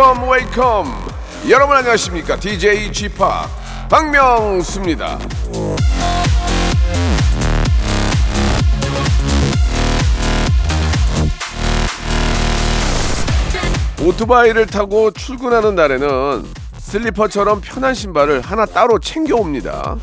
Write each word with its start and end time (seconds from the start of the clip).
Wake 0.00 0.20
up 0.20 0.30
wake 0.30 0.67
up 0.67 0.86
여러분 1.50 1.76
안녕하십니까? 1.76 2.36
DJ 2.36 2.90
G.Park 2.90 3.18
박명수입니다. 3.90 5.18
오토바이를 14.02 14.64
타고 14.64 15.10
출근하는 15.10 15.74
날에는 15.74 16.46
슬리퍼처럼 16.78 17.60
편한 17.60 17.92
신발을 17.92 18.40
하나 18.40 18.64
따로 18.64 18.98
챙겨옵니다. 18.98 19.96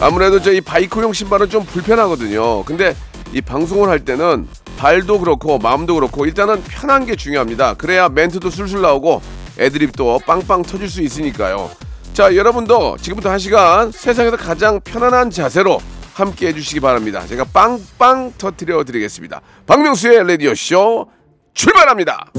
아무래도 0.00 0.40
저이 0.40 0.62
바이크용 0.62 1.12
신발은 1.12 1.50
좀 1.50 1.66
불편하거든요. 1.66 2.64
근데 2.64 2.94
이 3.32 3.40
방송을 3.40 3.88
할 3.88 4.04
때는 4.04 4.48
발도 4.76 5.20
그렇고 5.20 5.58
마음도 5.58 5.94
그렇고 5.94 6.26
일단은 6.26 6.62
편한 6.64 7.06
게 7.06 7.16
중요합니다. 7.16 7.74
그래야 7.74 8.08
멘트도 8.08 8.50
술술 8.50 8.82
나오고 8.82 9.22
애드립도 9.58 10.20
빵빵 10.26 10.62
터질 10.62 10.88
수 10.88 11.02
있으니까요. 11.02 11.70
자, 12.12 12.34
여러분도 12.34 12.96
지금부터 13.00 13.30
한 13.30 13.38
시간 13.38 13.90
세상에서 13.90 14.36
가장 14.36 14.80
편안한 14.80 15.30
자세로 15.30 15.80
함께 16.14 16.48
해주시기 16.48 16.80
바랍니다. 16.80 17.26
제가 17.26 17.44
빵빵 17.44 18.34
터트려 18.38 18.84
드리겠습니다. 18.84 19.40
박명수의 19.66 20.26
라디오쇼 20.26 21.10
출발합니다. 21.52 22.32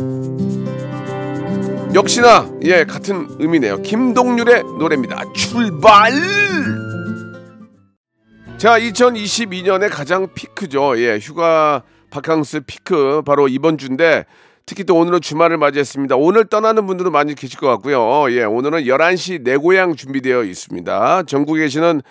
역시나 1.93 2.49
예 2.63 2.85
같은 2.85 3.27
의미네요. 3.39 3.81
김동률의 3.81 4.63
노래입니다. 4.79 5.23
출발. 5.33 6.11
자, 8.57 8.79
2022년의 8.79 9.87
가장 9.91 10.27
피크죠. 10.33 10.99
예, 10.99 11.19
휴가 11.21 11.83
바캉스 12.09 12.61
피크 12.61 13.21
바로 13.23 13.47
이번 13.47 13.77
주인데 13.77 14.25
특히 14.65 14.83
또 14.83 14.95
오늘은 14.95 15.21
주말을 15.21 15.57
맞이했습니다. 15.57 16.15
오늘 16.15 16.45
떠나는 16.45 16.87
분들은 16.87 17.11
많이 17.11 17.35
계실 17.35 17.59
것 17.59 17.67
같고요. 17.67 18.31
예, 18.31 18.45
오늘은 18.45 18.85
11시 18.85 19.43
내 19.43 19.57
고향 19.57 19.95
준비되어 19.95 20.43
있습니다. 20.43 21.23
전국에 21.23 21.61
계시는 21.61 22.01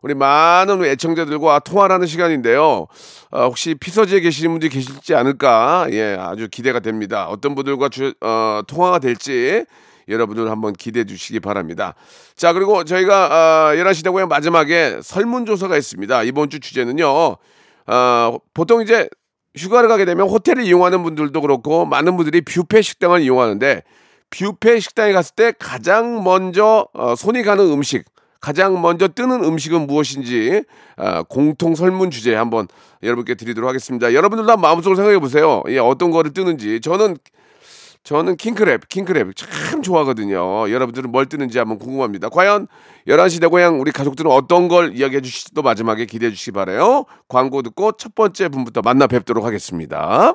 우리 0.00 0.14
많은 0.14 0.84
애청자들과 0.84 1.58
통화를 1.58 1.94
하는 1.94 2.06
시간인데요. 2.06 2.86
어, 3.32 3.42
혹시 3.42 3.74
피서지에 3.74 4.20
계시는 4.20 4.52
분들이 4.52 4.70
계실지 4.70 5.12
않을까? 5.16 5.88
예, 5.90 6.16
아주 6.20 6.46
기대가 6.48 6.78
됩니다. 6.78 7.26
어떤 7.28 7.56
분들과 7.56 7.88
주, 7.88 8.14
어, 8.20 8.60
통화가 8.68 9.00
될지 9.00 9.64
여러분들 10.08 10.50
한번 10.50 10.72
기대해 10.72 11.04
주시기 11.04 11.40
바랍니다. 11.40 11.94
자, 12.34 12.52
그리고 12.52 12.84
저희가 12.84 13.72
어, 13.72 13.74
11시 13.76 14.04
대고향 14.04 14.28
마지막에 14.28 15.00
설문조사가 15.02 15.76
있습니다. 15.76 16.22
이번 16.24 16.50
주 16.50 16.60
주제는요. 16.60 17.36
어, 17.86 18.38
보통 18.54 18.82
이제 18.82 19.08
휴가를 19.56 19.88
가게 19.88 20.04
되면 20.04 20.28
호텔을 20.28 20.64
이용하는 20.64 21.02
분들도 21.02 21.40
그렇고 21.40 21.86
많은 21.86 22.16
분들이 22.16 22.40
뷔페 22.42 22.82
식당을 22.82 23.22
이용하는데 23.22 23.82
뷔페 24.30 24.80
식당에 24.80 25.12
갔을 25.12 25.34
때 25.34 25.52
가장 25.58 26.22
먼저 26.22 26.86
어, 26.92 27.14
손이 27.16 27.42
가는 27.42 27.64
음식 27.64 28.04
가장 28.40 28.80
먼저 28.80 29.08
뜨는 29.08 29.42
음식은 29.42 29.86
무엇인지 29.86 30.62
어, 30.98 31.22
공통 31.24 31.74
설문 31.74 32.10
주제 32.10 32.34
한번 32.34 32.68
여러분께 33.02 33.34
드리도록 33.34 33.68
하겠습니다. 33.68 34.12
여러분들도 34.14 34.56
마음속으로 34.56 34.96
생각해 34.96 35.18
보세요. 35.18 35.62
예, 35.68 35.78
어떤 35.78 36.10
거를 36.10 36.32
뜨는지 36.32 36.80
저는 36.80 37.16
저는 38.06 38.36
킹크랩, 38.36 38.86
킹크랩 38.86 39.34
참 39.34 39.82
좋아하거든요. 39.82 40.70
여러분들은 40.70 41.10
뭘 41.10 41.26
뜨는지 41.26 41.58
한번 41.58 41.80
궁금합니다. 41.80 42.28
과연 42.28 42.68
11시 43.08 43.40
내 43.40 43.48
고향 43.48 43.80
우리 43.80 43.90
가족들은 43.90 44.30
어떤 44.30 44.68
걸 44.68 44.96
이야기해 44.96 45.20
주실지도 45.20 45.62
마지막에 45.62 46.06
기대해 46.06 46.30
주시기 46.30 46.52
바래요. 46.52 47.04
광고 47.28 47.62
듣고 47.62 47.92
첫 47.98 48.14
번째 48.14 48.48
분부터 48.48 48.80
만나 48.82 49.08
뵙도록 49.08 49.44
하겠습니다. 49.44 50.34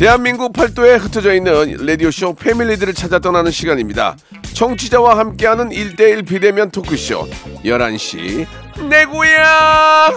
대한민국 0.00 0.54
팔도에 0.54 0.94
흩어져 0.94 1.34
있는 1.34 1.76
라디오쇼 1.84 2.32
패밀리들을 2.36 2.94
찾아 2.94 3.18
떠나는 3.18 3.50
시간입니다. 3.50 4.16
청취자와 4.54 5.18
함께하는 5.18 5.68
1대1 5.68 6.26
비대면 6.26 6.70
토크쇼 6.70 7.28
11시 7.66 8.46
내 8.88 9.04
고향 9.04 10.16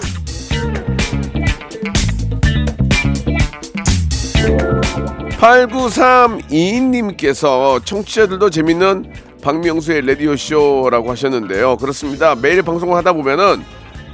팔9 5.32 5.90
3 5.90 6.38
2님께서 6.44 7.86
청취자들도 7.86 8.52
재밌는 8.52 9.14
박명수의 9.42 10.08
라디오쇼라고 10.08 11.12
하셨는데요. 11.12 11.76
그렇습니다. 11.76 12.36
매일 12.36 12.62
방송을 12.62 12.96
하다 12.96 13.12
보면은 13.12 13.62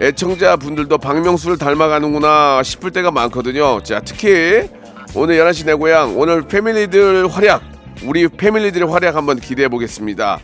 애청자 0.02 0.56
분들도 0.56 0.97
박명수를 0.97 1.59
닮아가는구나 1.59 2.63
싶을 2.63 2.90
때가 2.90 3.12
많거든요. 3.12 3.84
자, 3.84 4.00
특히 4.00 4.68
오늘 5.16 5.38
11시 5.38 5.66
내 5.66 5.74
고향 5.74 6.20
오늘 6.20 6.44
패밀리들 6.44 7.28
활약 7.28 7.64
우리 8.03 8.28
패밀리들의 8.28 8.88
활약 8.88 9.16
한번 9.16 9.40
기대해 9.40 9.68
보겠습니다. 9.68 10.40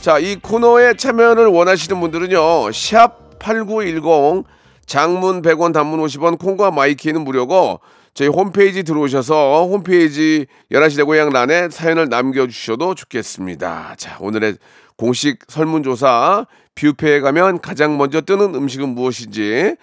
자, 0.00 0.18
이 0.18 0.36
코너에 0.36 0.94
참여를 0.94 1.46
원하시는 1.46 1.98
분들은요. 1.98 2.70
샵 2.72 3.38
8910 3.38 4.44
장문 4.84 5.40
100원 5.40 5.72
단문 5.72 6.00
50원 6.00 6.38
콩과 6.38 6.70
my 6.70 6.85
K는 6.85 7.22
무료고 7.22 7.80
저희 8.12 8.28
홈페이지 8.28 8.82
들어오셔서 8.82 9.66
홈페이지 9.66 10.46
11시 10.70 10.98
내 10.98 11.02
고향 11.02 11.30
란에 11.30 11.70
사연을 11.70 12.10
남겨 12.10 12.46
주셔도 12.46 12.94
좋겠습니다. 12.94 13.94
자, 13.96 14.18
오늘의 14.20 14.58
공식 14.96 15.38
설문조사 15.48 16.46
뷔페에 16.74 17.20
가면 17.20 17.60
가장 17.60 17.96
먼저 17.96 18.20
뜨는 18.20 18.54
음식은 18.54 18.90
무엇인지 18.90 19.76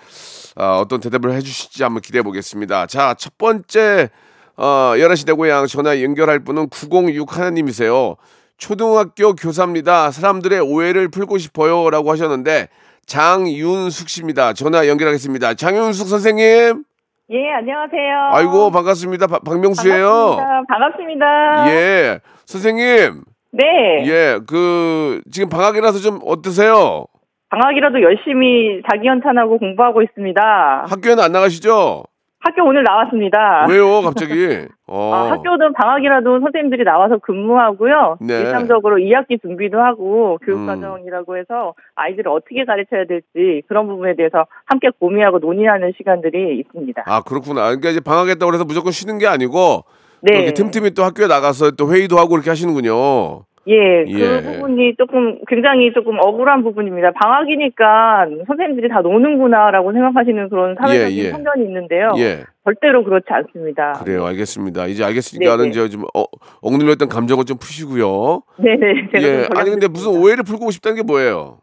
어, 0.55 0.79
어떤 0.81 0.99
대답을 0.99 1.33
해주실지 1.33 1.81
한번 1.81 2.01
기대해 2.01 2.21
보겠습니다. 2.21 2.85
자, 2.85 3.15
첫 3.17 3.37
번째 3.37 4.09
어, 4.57 4.93
11시 4.97 5.25
내 5.27 5.33
고향 5.33 5.67
전화 5.67 6.01
연결할 6.01 6.39
분은 6.39 6.69
906 6.69 7.37
하나님이세요. 7.37 8.15
초등학교 8.57 9.33
교사입니다. 9.33 10.09
사람들의 10.11 10.59
오해를 10.61 11.09
풀고 11.09 11.37
싶어요. 11.37 11.89
라고 11.91 12.11
하셨는데, 12.11 12.69
장윤숙 13.05 14.09
씨입니다. 14.09 14.53
전화 14.53 14.87
연결하겠습니다. 14.87 15.53
장윤숙 15.53 16.07
선생님. 16.07 16.83
예, 17.29 17.49
안녕하세요. 17.59 18.29
아이고, 18.31 18.71
반갑습니다. 18.71 19.27
박- 19.27 19.43
박명수예요 19.43 20.37
반갑습니다. 20.37 20.63
반갑습니다. 20.67 21.69
예. 21.69 22.19
선생님. 22.45 23.21
네. 23.51 23.63
예. 24.07 24.39
그, 24.47 25.21
지금 25.31 25.49
방학이라서 25.49 25.99
좀 25.99 26.19
어떠세요? 26.25 27.05
방학이라도 27.49 28.01
열심히 28.01 28.81
자기 28.89 29.07
연찬하고 29.07 29.57
공부하고 29.59 30.01
있습니다. 30.01 30.85
학교에는 30.89 31.23
안 31.23 31.31
나가시죠? 31.31 32.03
학교 32.47 32.63
오늘 32.63 32.83
나왔습니다. 32.83 33.65
왜요, 33.69 34.01
갑자기? 34.01 34.65
어. 34.87 35.13
아, 35.13 35.31
학교는 35.31 35.73
방학이라도 35.73 36.39
선생님들이 36.39 36.85
나와서 36.85 37.17
근무하고요. 37.17 38.19
네. 38.21 38.35
음. 38.35 38.41
일상적으로 38.41 38.97
2학기 38.97 39.41
준비도 39.41 39.77
하고 39.77 40.37
교육과정이라고 40.45 41.37
해서 41.37 41.73
아이들을 41.95 42.31
어떻게 42.31 42.63
가르쳐야 42.63 43.03
될지 43.05 43.63
그런 43.67 43.87
부분에 43.87 44.15
대해서 44.15 44.45
함께 44.65 44.89
고민하고 44.97 45.39
논의하는 45.39 45.91
시간들이 45.97 46.59
있습니다. 46.59 47.03
아, 47.05 47.21
그렇구나. 47.21 47.65
그러니까 47.65 47.89
이제 47.89 47.99
방학했다고 47.99 48.53
해서 48.53 48.63
무조건 48.63 48.93
쉬는 48.93 49.17
게 49.17 49.27
아니고, 49.27 49.83
또 49.83 49.83
네. 50.21 50.37
이렇게 50.37 50.53
틈틈이 50.53 50.91
또 50.91 51.03
학교에 51.03 51.27
나가서 51.27 51.71
또 51.71 51.91
회의도 51.91 52.17
하고 52.17 52.35
이렇게 52.35 52.49
하시는군요. 52.49 53.43
예, 53.67 54.05
그 54.05 54.19
예. 54.19 54.41
부분이 54.41 54.95
조금 54.95 55.39
굉장히 55.47 55.91
조금 55.93 56.17
억울한 56.19 56.63
부분입니다. 56.63 57.11
방학이니까 57.11 58.27
선생님들이 58.47 58.87
다 58.87 59.01
노는구나라고 59.01 59.91
생각하시는 59.91 60.49
그런 60.49 60.75
사회적인 60.79 61.17
예, 61.17 61.25
예. 61.25 61.31
편견이 61.31 61.65
있는데요. 61.65 62.11
예. 62.17 62.45
절대로 62.63 63.03
그렇지 63.03 63.25
않습니다. 63.29 63.93
그래요, 64.03 64.25
알겠습니다. 64.25 64.87
이제 64.87 65.03
알겠으니까는 65.03 65.57
네네. 65.57 65.69
이제 65.69 65.89
좀 65.89 66.03
어, 66.15 66.23
억눌렸던 66.61 67.09
감정을 67.09 67.43
좀 67.45 67.57
푸시고요. 67.57 68.41
네네. 68.57 69.09
제가 69.13 69.27
예. 69.27 69.43
좀 69.43 69.57
아니 69.57 69.69
근데 69.69 69.87
무슨. 69.87 70.17
오해를 70.17 70.43
풀고 70.43 70.71
싶다는 70.71 70.95
게 70.95 71.03
뭐예요? 71.03 71.59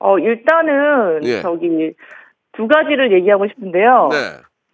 어, 0.00 0.18
일단은 0.18 1.20
예. 1.24 1.40
저기 1.40 1.92
두 2.52 2.66
가지를 2.66 3.12
얘기하고 3.12 3.46
싶은데요. 3.46 4.08
네. 4.10 4.16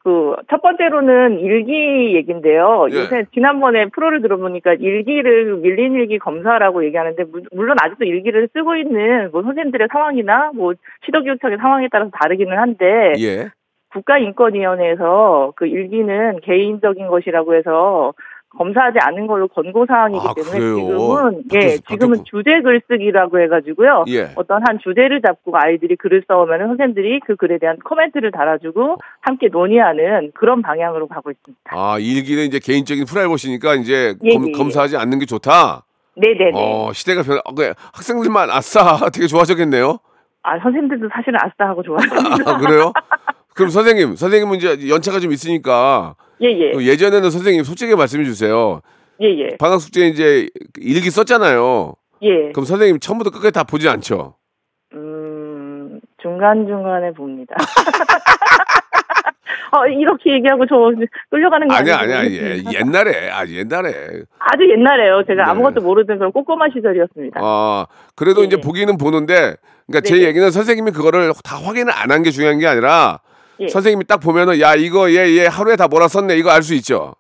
그 0.05 0.37
첫 0.51 0.61
번째로는 0.61 1.41
일기 1.41 2.15
얘긴데요. 2.15 2.89
예. 2.91 2.95
요새 2.95 3.25
지난번에 3.33 3.87
프로를 3.87 4.21
들어보니까 4.21 4.75
일기를 4.75 5.57
밀린 5.57 5.95
일기 5.95 6.19
검사라고 6.19 6.85
얘기하는데 6.85 7.25
무- 7.25 7.41
물론 7.53 7.77
아직도 7.81 8.05
일기를 8.05 8.49
쓰고 8.53 8.77
있는 8.77 9.31
뭐 9.33 9.43
선생님들의 9.43 9.89
상황이나 9.91 10.51
뭐 10.55 10.75
시도교육청의 11.07 11.57
상황에 11.59 11.89
따라서 11.91 12.11
다르기는 12.21 12.57
한데 12.57 13.15
예. 13.19 13.49
국가인권위원회에서 13.93 15.53
그 15.57 15.67
일기는 15.67 16.41
개인적인 16.43 17.07
것이라고 17.07 17.55
해서 17.55 18.13
검사하지 18.57 18.99
않은 19.01 19.27
걸로 19.27 19.49
권고 19.49 19.85
사항이기 19.87 20.27
아, 20.27 20.33
때문에 20.35 20.59
그래요? 20.59 20.77
지금은 20.77 21.43
예 21.53 21.59
바뀌었- 21.59 21.87
지금은 21.89 22.19
바뀌었고. 22.19 22.25
주제 22.25 22.61
글쓰기라고 22.63 23.41
해가지고요 23.41 24.05
예. 24.09 24.31
어떤 24.37 24.63
한 24.67 24.79
주제를 24.79 25.21
잡고 25.23 25.53
아이들이 25.57 25.97
글을 25.97 26.23
써오면 26.29 26.59
선생님들이 26.61 27.21
그 27.27 27.37
글에 27.37 27.59
대한 27.59 27.77
코멘트를 27.79 28.31
달아주고 28.31 28.99
함께 29.21 29.49
논의하는 29.49 30.31
그런 30.35 30.63
방향으로 30.63 31.09
가고 31.09 31.31
있습니다. 31.31 31.63
아, 31.71 31.97
일기는 31.99 32.45
이제 32.45 32.59
개인적인 32.63 33.05
프라이버시니까 33.07 33.75
이제 33.75 34.15
예, 34.23 34.31
검, 34.35 34.45
예, 34.47 34.49
예. 34.49 34.53
검사하지 34.53 34.97
않는 34.97 35.19
게 35.19 35.27
좋다. 35.27 35.83
네네네. 36.17 36.53
어, 36.55 36.93
시대가 36.93 37.23
변, 37.23 37.39
어, 37.45 37.55
그 37.55 37.73
학생들만 37.93 38.49
아싸 38.51 38.81
되게 39.13 39.27
좋아하셨겠네요. 39.27 39.99
아 40.45 40.59
선생님들도 40.61 41.09
사실은 41.13 41.39
아싸 41.43 41.69
하고 41.71 41.83
좋아합니다. 41.83 42.51
아, 42.53 42.59
그래요? 42.59 42.93
그럼 43.55 43.71
선생님, 43.71 44.17
선생님은 44.17 44.57
이제 44.59 44.89
연차가 44.89 45.21
좀 45.21 45.33
있으니까 45.33 46.17
예예 46.41 46.73
그 46.73 46.87
예전에는 46.87 47.31
선생님 47.31 47.65
솔직히 47.65 47.95
말씀해 47.95 48.25
주세요. 48.25 48.81
예예 49.21 49.57
방학 49.59 49.81
숙제 49.81 50.07
이제 50.09 50.49
일기 50.79 51.11
썼잖아요. 51.11 51.95
예. 52.23 52.53
그럼 52.53 52.65
선생님 52.65 52.99
처음부터 53.01 53.31
끝까지 53.31 53.53
다 53.53 53.63
보지 53.65 53.89
않죠? 53.89 54.35
음 54.95 56.01
중간 56.21 56.67
중간에 56.67 57.13
봅니다. 57.13 57.55
어 59.73 59.87
이렇게 59.87 60.33
얘기하고 60.35 60.67
저 60.67 60.77
끌려가는 61.31 61.67
거 61.67 61.75
아니야? 61.75 61.99
아니야. 61.99 62.25
예, 62.27 62.63
옛날에, 62.79 63.29
아, 63.31 63.45
옛날에. 63.47 64.23
아주 64.39 64.71
옛날에요. 64.71 65.25
제가 65.27 65.45
네. 65.45 65.51
아무것도 65.51 65.81
모르던 65.81 66.19
그런 66.19 66.31
꼬꼬마 66.33 66.67
시절이었습니다. 66.73 67.41
아, 67.43 67.87
그래도 68.15 68.43
예. 68.43 68.47
이제 68.47 68.57
보기는 68.57 68.97
보는데, 68.97 69.57
그러니까 69.89 70.01
제 70.05 70.15
네네. 70.15 70.27
얘기는 70.29 70.49
선생님이 70.53 70.93
그거를 70.93 71.33
다 71.43 71.57
확인을 71.57 71.93
안 71.93 72.11
한 72.13 72.23
게 72.23 72.31
중요한 72.31 72.61
게 72.61 72.69
아니라, 72.69 73.19
예. 73.61 73.69
선생님이 73.69 74.05
딱 74.05 74.19
보면은, 74.19 74.61
야, 74.61 74.75
이거 74.75 75.11
얘, 75.11 75.37
얘 75.37 75.47
하루에 75.47 75.77
다 75.77 75.89
뭐라 75.89 76.09
썼네. 76.09 76.37
이거 76.37 76.51
알 76.51 76.63
수 76.63 76.75
있죠? 76.75 77.15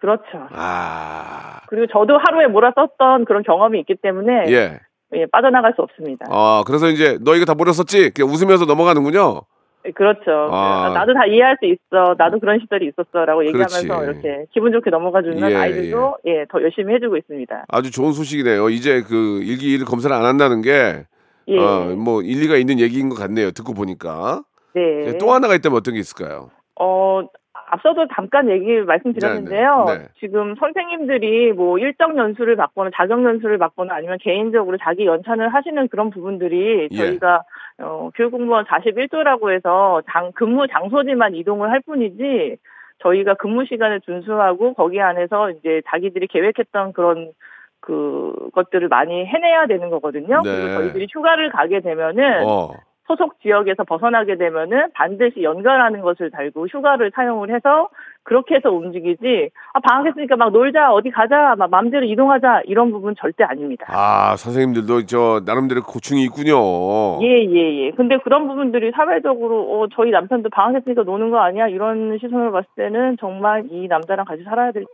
그렇죠. 0.00 0.46
아, 0.52 1.60
그리고 1.68 1.86
저도 1.92 2.18
하루에 2.18 2.46
몰아 2.46 2.72
썼던 2.74 3.24
그런 3.24 3.42
경험이 3.42 3.80
있기 3.80 3.96
때문에 4.00 4.44
예. 4.48 4.78
예, 5.14 5.26
빠져나갈 5.26 5.72
수 5.74 5.82
없습니다. 5.82 6.26
아, 6.30 6.62
그래서 6.66 6.88
이제 6.88 7.18
너 7.22 7.34
이거 7.34 7.44
다 7.44 7.54
뭐라 7.54 7.72
썼지? 7.72 8.10
그냥 8.10 8.30
웃으면서 8.30 8.64
넘어가는군요. 8.64 9.40
예, 9.86 9.90
그렇죠. 9.90 10.48
아. 10.52 10.92
나도 10.94 11.14
다 11.14 11.26
이해할 11.26 11.56
수 11.58 11.66
있어. 11.66 12.14
나도 12.16 12.38
그런 12.38 12.60
시절이 12.60 12.90
있었어라고 12.92 13.44
얘기하면서 13.46 13.86
그렇지. 14.00 14.20
이렇게 14.20 14.44
기분 14.52 14.70
좋게 14.72 14.90
넘어가주는 14.90 15.50
예, 15.50 15.56
아이들도 15.56 16.18
예, 16.26 16.44
더 16.48 16.62
열심히 16.62 16.94
해주고 16.94 17.16
있습니다. 17.16 17.64
아주 17.68 17.90
좋은 17.90 18.12
소식이네요. 18.12 18.68
이제 18.70 19.02
그 19.02 19.40
일기를 19.42 19.84
검사를 19.84 20.14
안 20.14 20.24
한다는 20.24 20.62
게, 20.62 21.04
예. 21.48 21.58
어, 21.58 21.94
뭐 21.96 22.22
일리가 22.22 22.56
있는 22.56 22.78
얘기인 22.78 23.08
것 23.08 23.16
같네요. 23.18 23.50
듣고 23.50 23.74
보니까. 23.74 24.42
네. 24.78 25.18
또 25.18 25.32
하나가 25.32 25.54
있다면 25.54 25.76
어떤 25.78 25.94
게 25.94 26.00
있을까요? 26.00 26.50
어, 26.80 27.22
앞서도 27.70 28.08
잠깐 28.14 28.48
얘기 28.48 28.80
말씀드렸는데요. 28.80 29.84
네, 29.86 29.92
네, 29.92 29.98
네. 29.98 30.08
지금 30.20 30.54
선생님들이 30.56 31.52
뭐 31.52 31.78
일정 31.78 32.16
연수를 32.16 32.56
받거나 32.56 32.90
자격 32.94 33.22
연수를 33.24 33.58
받거나 33.58 33.94
아니면 33.94 34.18
개인적으로 34.20 34.78
자기 34.78 35.06
연찬을 35.06 35.52
하시는 35.52 35.88
그런 35.88 36.10
부분들이 36.10 36.88
예. 36.90 36.96
저희가 36.96 37.42
어, 37.80 38.10
교육공무원 38.14 38.64
41조라고 38.64 39.52
해서 39.52 40.02
장, 40.10 40.32
근무 40.32 40.66
장소지만 40.66 41.34
이동을 41.34 41.70
할 41.70 41.80
뿐이지 41.80 42.56
저희가 43.02 43.34
근무 43.34 43.64
시간을 43.66 44.00
준수하고 44.00 44.74
거기 44.74 45.00
안에서 45.00 45.50
이제 45.50 45.82
자기들이 45.88 46.26
계획했던 46.28 46.92
그런 46.92 47.32
그 47.80 48.34
것들을 48.54 48.88
많이 48.88 49.24
해내야 49.24 49.66
되는 49.66 49.88
거거든요. 49.90 50.42
네. 50.42 50.50
그리고 50.50 50.80
저희들이 50.80 51.06
휴가를 51.12 51.50
가게 51.50 51.80
되면은 51.80 52.44
어, 52.44 52.72
소속 53.08 53.40
지역에서 53.40 53.84
벗어나게 53.84 54.36
되면은 54.36 54.90
반드시 54.92 55.42
연결하는 55.42 56.02
것을 56.02 56.30
달고 56.30 56.66
휴가를 56.66 57.10
사용을 57.14 57.54
해서 57.54 57.88
그렇게 58.22 58.56
해서 58.56 58.70
움직이지 58.70 59.50
아 59.72 59.80
방학했으니까 59.80 60.36
막 60.36 60.52
놀자 60.52 60.92
어디 60.92 61.10
가자 61.10 61.54
막 61.56 61.70
마음대로 61.70 62.04
이동하자 62.04 62.62
이런 62.66 62.90
부분 62.90 63.14
절대 63.18 63.42
아닙니다. 63.42 63.86
아, 63.88 64.36
선생님들도 64.36 65.06
저 65.06 65.40
나름대로 65.46 65.82
고충이 65.82 66.22
있군요. 66.24 67.22
예예 67.22 67.86
예, 67.86 67.90
근데 67.92 68.18
그런 68.18 68.46
부분들이 68.46 68.90
사회적으로 68.94 69.80
어 69.80 69.86
저희 69.94 70.10
남편도 70.10 70.50
방학했으니까 70.50 71.04
노는 71.04 71.30
거 71.30 71.38
아니야 71.38 71.68
이런 71.68 72.18
시선으로 72.20 72.52
봤을 72.52 72.68
때는 72.76 73.16
정말 73.18 73.64
이 73.70 73.88
남자랑 73.88 74.26
같이 74.26 74.42
살아야 74.42 74.70
될지 74.72 74.88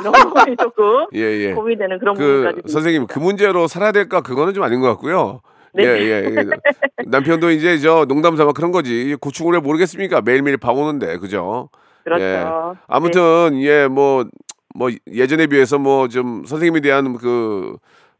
이런 0.00 0.12
부분이 0.22 0.56
조금 0.56 1.06
예, 1.14 1.20
예. 1.20 1.54
고민되는 1.54 1.98
그런 1.98 2.14
그 2.14 2.22
부분까지 2.22 2.72
선생님 2.72 3.08
그 3.08 3.18
문제로 3.18 3.66
살아야 3.66 3.90
될까 3.90 4.20
그거는 4.20 4.54
좀 4.54 4.62
아닌 4.62 4.80
것 4.80 4.86
같고요. 4.90 5.40
네. 5.74 5.84
예, 5.84 5.88
예, 6.00 6.24
예. 6.36 6.44
남편도 7.06 7.50
이제 7.50 7.78
저 7.78 8.04
농담 8.04 8.36
삼아 8.36 8.52
그런 8.52 8.72
거지. 8.72 9.16
고충을 9.20 9.56
해 9.56 9.60
모르겠습니까? 9.60 10.20
매일매일 10.20 10.56
밥 10.58 10.76
오는데. 10.76 11.18
그죠? 11.18 11.70
그렇죠. 12.04 12.22
예. 12.24 12.44
아무튼 12.88 13.60
예, 13.62 13.86
뭐 13.88 14.24
뭐 14.74 14.88
예전에 15.06 15.46
비해서 15.48 15.78
뭐 15.78 16.08
좀 16.08 16.44
선생님에 16.46 16.80
대한 16.80 17.18
그 17.18 17.76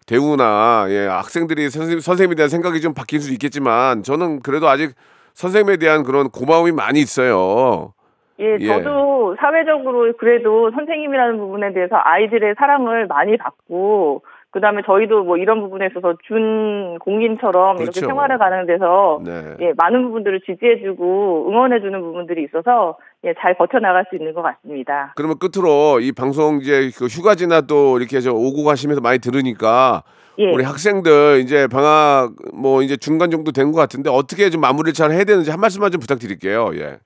대우나 0.06 0.84
예, 0.90 1.06
학생들이 1.06 1.70
선생님 1.70 2.00
선생님에 2.00 2.34
대한 2.34 2.50
생각이 2.50 2.80
좀 2.82 2.92
바뀔 2.92 3.20
수 3.20 3.32
있겠지만 3.32 4.02
저는 4.02 4.40
그래도 4.40 4.68
아직 4.68 4.94
선생님에 5.32 5.78
대한 5.78 6.02
그런 6.02 6.28
고마움이 6.28 6.72
많이 6.72 7.00
있어요. 7.00 7.94
예, 8.38 8.56
예. 8.60 8.66
저도 8.66 9.36
사회적으로 9.40 10.12
그래도 10.18 10.70
선생님이라는 10.72 11.38
부분에 11.38 11.72
대해서 11.72 11.96
아이들의 11.96 12.54
사랑을 12.58 13.06
많이 13.06 13.36
받고, 13.38 14.22
그 14.52 14.60
다음에 14.60 14.82
저희도 14.84 15.24
뭐 15.24 15.38
이런 15.38 15.60
부분에 15.62 15.86
있어서 15.86 16.14
준 16.26 16.98
공인처럼 16.98 17.76
이렇게 17.78 17.84
그렇죠. 18.00 18.06
생활을 18.06 18.36
가는 18.36 18.66
데서, 18.66 19.20
네. 19.24 19.56
예, 19.60 19.72
많은 19.78 20.02
부분들을 20.04 20.42
지지해주고 20.42 21.48
응원해주는 21.48 21.98
부분들이 22.00 22.44
있어서, 22.44 22.98
예, 23.24 23.32
잘 23.40 23.54
버텨나갈 23.56 24.04
수 24.10 24.16
있는 24.16 24.34
것 24.34 24.42
같습니다. 24.42 25.14
그러면 25.16 25.38
끝으로 25.38 26.00
이 26.00 26.12
방송 26.12 26.58
이제 26.60 26.90
그 26.98 27.06
휴가지나 27.06 27.62
또 27.62 27.98
이렇게 27.98 28.20
저 28.20 28.30
오고 28.32 28.62
가시면서 28.64 29.00
많이 29.00 29.18
들으니까 29.20 30.02
예. 30.38 30.50
우리 30.52 30.64
학생들 30.64 31.40
이제 31.42 31.66
방학 31.66 32.32
뭐 32.52 32.82
이제 32.82 32.96
중간 32.98 33.30
정도 33.30 33.52
된 33.52 33.72
것 33.72 33.78
같은데 33.78 34.10
어떻게 34.10 34.50
좀 34.50 34.60
마무리를 34.60 34.92
잘 34.92 35.12
해야 35.12 35.24
되는지 35.24 35.50
한 35.50 35.60
말씀만 35.60 35.90
좀 35.92 36.00
부탁드릴게요. 36.00 36.72
예. 36.74 36.98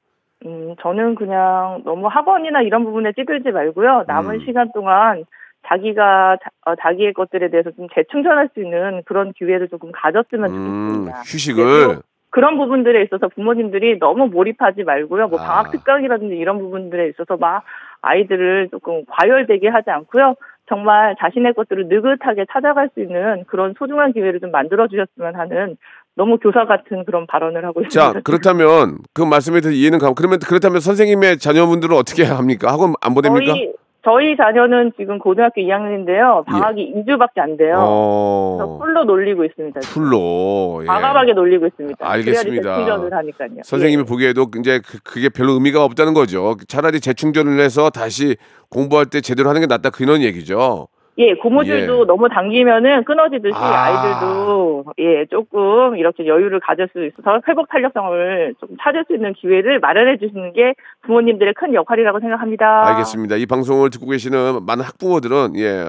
음, 0.44 0.74
저는 0.82 1.14
그냥 1.14 1.82
너무 1.84 2.08
학원이나 2.08 2.62
이런 2.62 2.84
부분에 2.84 3.12
찌들지 3.12 3.50
말고요. 3.52 4.04
남은 4.08 4.34
음. 4.36 4.40
시간 4.46 4.70
동안 4.74 5.24
자기가 5.68 6.38
자, 6.42 6.50
어, 6.64 6.74
자기의 6.80 7.12
것들에 7.12 7.50
대해서 7.50 7.70
좀 7.72 7.86
재충전할 7.94 8.50
수 8.54 8.60
있는 8.62 9.02
그런 9.04 9.32
기회를 9.32 9.68
조금 9.68 9.90
가졌으면 9.92 10.50
음, 10.50 10.86
좋겠습니다. 10.88 11.18
휴식을 11.20 11.88
네, 11.88 12.00
그런 12.30 12.58
부분들에 12.58 13.02
있어서 13.04 13.28
부모님들이 13.28 13.98
너무 13.98 14.26
몰입하지 14.28 14.84
말고요. 14.84 15.28
뭐 15.28 15.40
아. 15.40 15.44
방학 15.44 15.72
특강이라든지 15.72 16.36
이런 16.36 16.58
부분들에 16.58 17.08
있어서 17.08 17.36
막 17.36 17.64
아이들을 18.02 18.68
조금 18.70 19.04
과열되게 19.08 19.68
하지 19.68 19.90
않고요. 19.90 20.34
정말 20.68 21.14
자신의 21.20 21.54
것들을 21.54 21.86
느긋하게 21.88 22.46
찾아갈 22.52 22.90
수 22.92 23.00
있는 23.00 23.44
그런 23.46 23.74
소중한 23.78 24.12
기회를 24.12 24.40
좀 24.40 24.50
만들어 24.50 24.88
주셨으면 24.88 25.36
하는 25.36 25.76
너무 26.16 26.38
교사 26.38 26.64
같은 26.66 27.04
그런 27.04 27.26
발언을 27.26 27.64
하고 27.64 27.82
있습니다. 27.82 28.12
자 28.12 28.20
그렇다면 28.24 28.98
그 29.14 29.22
말씀에 29.22 29.60
대해서 29.60 29.78
이해는 29.78 29.98
가고 29.98 30.14
그러면 30.14 30.38
그렇다면 30.40 30.80
선생님의 30.80 31.38
자녀분들은 31.38 31.96
어떻게 31.96 32.24
합니까? 32.24 32.72
학원 32.72 32.94
안 33.00 33.14
보냅니까? 33.14 33.54
저희 33.54 33.72
저희 34.06 34.36
자녀는 34.36 34.92
지금 34.96 35.18
고등학교 35.18 35.60
2학년인데요. 35.60 36.44
방학이 36.44 36.94
2주밖에 36.94 37.40
안 37.40 37.56
돼요. 37.56 37.70
예. 37.70 37.74
어, 37.76 38.78
풀로 38.80 39.02
놀리고 39.02 39.44
있습니다. 39.44 39.80
지금. 39.80 39.94
풀로 40.04 40.78
예. 40.82 40.86
과감하게 40.86 41.32
놀리고 41.32 41.66
있습니다. 41.66 42.08
알겠습니다. 42.08 42.76
재충전을 42.76 43.12
하니까요. 43.12 43.62
선생님이 43.64 44.02
예. 44.02 44.04
보기에도 44.04 44.46
이제 44.60 44.80
그, 44.86 45.00
그게 45.02 45.28
별로 45.28 45.54
의미가 45.54 45.82
없다는 45.82 46.14
거죠. 46.14 46.56
차라리 46.68 47.00
재충전을 47.00 47.58
해서 47.58 47.90
다시 47.90 48.36
공부할 48.70 49.06
때 49.06 49.20
제대로 49.20 49.48
하는 49.48 49.60
게 49.60 49.66
낫다 49.66 49.90
그런 49.90 50.22
얘기죠. 50.22 50.86
예, 51.18 51.34
고무줄도 51.34 52.00
예. 52.00 52.04
너무 52.06 52.28
당기면은 52.28 53.04
끊어지듯이 53.04 53.54
아. 53.54 53.86
아. 53.86 53.90
이들도 53.90 54.84
예, 54.98 55.26
조금 55.26 55.96
이렇게 55.96 56.26
여유를 56.26 56.60
가질 56.60 56.88
수 56.92 57.04
있어서 57.06 57.40
회복 57.48 57.68
탄력성을 57.68 58.54
좀 58.60 58.68
찾을 58.82 59.04
수 59.06 59.14
있는 59.14 59.32
기회를 59.32 59.80
마련해 59.80 60.18
주시는 60.18 60.52
게 60.52 60.74
부모님들의 61.02 61.54
큰 61.54 61.74
역할이라고 61.74 62.20
생각합니다. 62.20 62.88
알겠습니다. 62.88 63.36
이 63.36 63.46
방송을 63.46 63.90
듣고 63.90 64.06
계시는 64.10 64.64
많은 64.66 64.84
학부모들은 64.84 65.56
예 65.56 65.86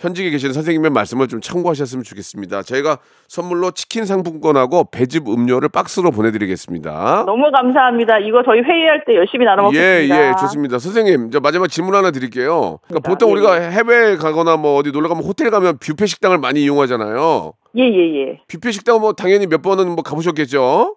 현직에 0.00 0.30
계시는 0.30 0.52
선생님의 0.52 0.90
말씀을 0.90 1.28
좀 1.28 1.40
참고하셨으면 1.40 2.02
좋겠습니다. 2.02 2.62
저희가 2.62 2.98
선물로 3.28 3.70
치킨 3.72 4.04
상품권하고 4.04 4.90
배즙 4.90 5.28
음료를 5.28 5.68
박스로 5.68 6.10
보내 6.10 6.30
드리겠습니다. 6.32 7.24
너무 7.26 7.50
감사합니다. 7.50 8.18
이거 8.18 8.42
저희 8.44 8.60
회의할 8.60 9.04
때 9.06 9.14
열심히 9.14 9.44
나눠 9.44 9.70
예, 9.74 9.78
먹겠습니다. 9.78 10.28
예, 10.28 10.32
좋습니다. 10.40 10.78
선생님, 10.78 11.30
저 11.30 11.40
마지막 11.40 11.68
질문 11.68 11.94
하나 11.94 12.10
드릴게요. 12.10 12.78
그러니까 12.86 13.08
네, 13.08 13.08
보통 13.08 13.30
예, 13.30 13.32
우리가 13.32 13.54
해외 13.54 14.16
가거나 14.16 14.56
뭐 14.64 14.76
어디 14.78 14.92
놀러 14.92 15.10
가면 15.10 15.22
호텔 15.24 15.50
가면 15.50 15.76
뷔페 15.78 16.06
식당을 16.06 16.38
많이 16.38 16.62
이용하잖아요. 16.62 17.52
예, 17.76 17.82
예, 17.82 18.14
예. 18.30 18.40
뷔페 18.48 18.70
식당 18.70 18.98
뭐 18.98 19.12
당연히 19.12 19.46
몇 19.46 19.60
번은 19.60 19.90
뭐 19.90 20.02
가보셨겠죠. 20.02 20.96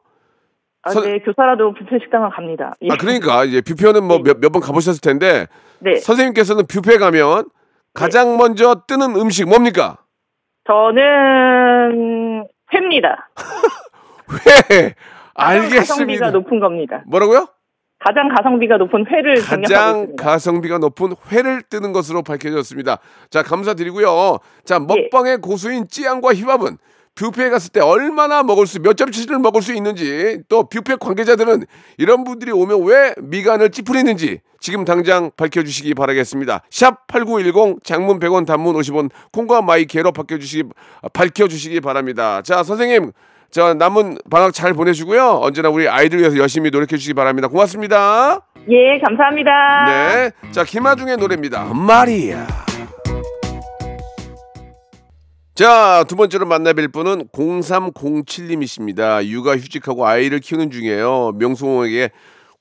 아, 0.84 0.90
선- 0.92 1.04
네, 1.04 1.20
교사라도 1.20 1.74
뷔페 1.74 2.00
식당은 2.02 2.30
갑니다. 2.30 2.74
예. 2.84 2.88
아 2.90 2.96
그러니까 2.98 3.44
이제 3.44 3.60
뷔페는 3.60 4.06
뭐 4.06 4.20
네. 4.20 4.32
몇몇번 4.32 4.62
가보셨을 4.62 5.02
텐데 5.02 5.48
네. 5.80 5.96
선생님께서는 5.96 6.66
뷔페 6.66 6.98
가면 6.98 7.50
가장 7.94 8.38
먼저 8.38 8.84
뜨는 8.88 9.18
음식 9.18 9.50
뭡니까? 9.50 9.98
저는 10.66 12.48
회입니다. 12.74 13.30
회. 14.80 14.94
가성비가 15.36 15.36
알겠습니다. 15.36 16.32
높은 16.32 16.60
겁니다. 16.62 17.04
뭐라고요? 17.06 17.48
가장 18.08 18.30
가성비가 18.30 18.78
높은 18.78 19.06
회를 19.06 19.36
가장. 19.42 20.16
가성비가 20.16 20.78
높은 20.78 21.14
회를 21.30 21.62
뜨는 21.62 21.92
것으로 21.92 22.22
밝혀졌습니다. 22.22 23.00
자, 23.30 23.44
감사드리고요. 23.44 24.38
자, 24.64 24.80
먹방의 24.80 25.40
고수인 25.40 25.90
찌양과 25.90 26.34
힙합은 26.34 26.78
뷔페에 27.16 27.50
갔을 27.50 27.72
때 27.74 27.82
얼마나 27.82 28.44
먹을 28.44 28.66
수, 28.66 28.80
몇 28.82 28.96
접시를 28.96 29.40
먹을 29.40 29.62
수 29.62 29.74
있는지, 29.74 30.40
또 30.48 30.70
뷔페 30.70 30.98
관계자들은 31.02 31.66
이런 31.98 32.24
분들이 32.24 32.52
오면 32.52 32.86
왜 32.86 33.14
미간을 33.22 33.72
찌푸리는지 33.72 34.40
지금 34.62 34.86
당장 34.86 35.32
밝혀주시기 35.36 35.94
바라겠습니다. 35.94 36.62
샵 36.70 37.08
8910 37.08 37.84
장문 37.84 38.20
100원 38.20 38.46
단문 38.46 38.76
50원 38.76 39.10
콩과 39.34 39.64
마이케로 39.64 40.14
밝혀주시기, 40.14 40.70
밝혀주시기 41.12 41.82
바랍니다. 41.82 42.42
자, 42.42 42.64
선생님. 42.64 43.12
저 43.50 43.74
남은 43.74 44.18
방학 44.30 44.54
잘 44.54 44.74
보내시고요. 44.74 45.40
언제나 45.42 45.70
우리 45.70 45.88
아이들 45.88 46.20
위해서 46.20 46.38
열심히 46.38 46.70
노력해 46.70 46.98
주시기 46.98 47.14
바랍니다. 47.14 47.48
고맙습니다. 47.48 48.42
예, 48.70 49.00
감사합니다. 49.00 49.86
네. 49.86 50.32
자, 50.52 50.64
김하중의 50.64 51.18
노래입니다. 51.18 51.74
마리아. 51.74 52.46
자, 55.56 56.04
두 56.08 56.16
번째로 56.16 56.46
만나뵐 56.46 56.94
분은 56.94 57.30
0307님이십니다. 57.30 59.26
육아 59.26 59.56
휴직하고 59.58 60.06
아이를 60.06 60.40
키우는 60.40 60.70
중이에요. 60.70 61.32
명수홍에게 61.38 62.12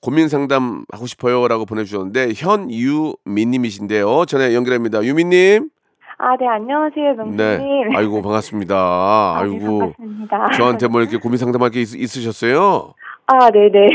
고민 0.01 0.29
상담 0.29 0.85
하고 0.93 1.07
싶어요라고 1.07 1.67
보내주셨는데 1.67 2.33
현유민님이신데요. 2.35 4.25
전에 4.27 4.55
연결합니다. 4.55 5.05
유민님. 5.05 5.69
아, 6.19 6.35
네, 6.39 6.47
안녕하세요, 6.47 7.15
명수님. 7.15 7.37
네. 7.37 7.61
아이고 7.95 8.23
반갑습니다. 8.23 8.75
아, 8.75 9.41
네, 9.43 9.51
아이고 9.51 9.79
반갑습니다. 9.79 10.51
저한테 10.57 10.89
뭐 10.89 11.03
이렇게 11.03 11.19
고민 11.19 11.37
상담할 11.37 11.71
게 11.71 11.81
있, 11.83 11.95
있으셨어요? 11.95 12.95
아, 13.27 13.51
네네. 13.51 13.87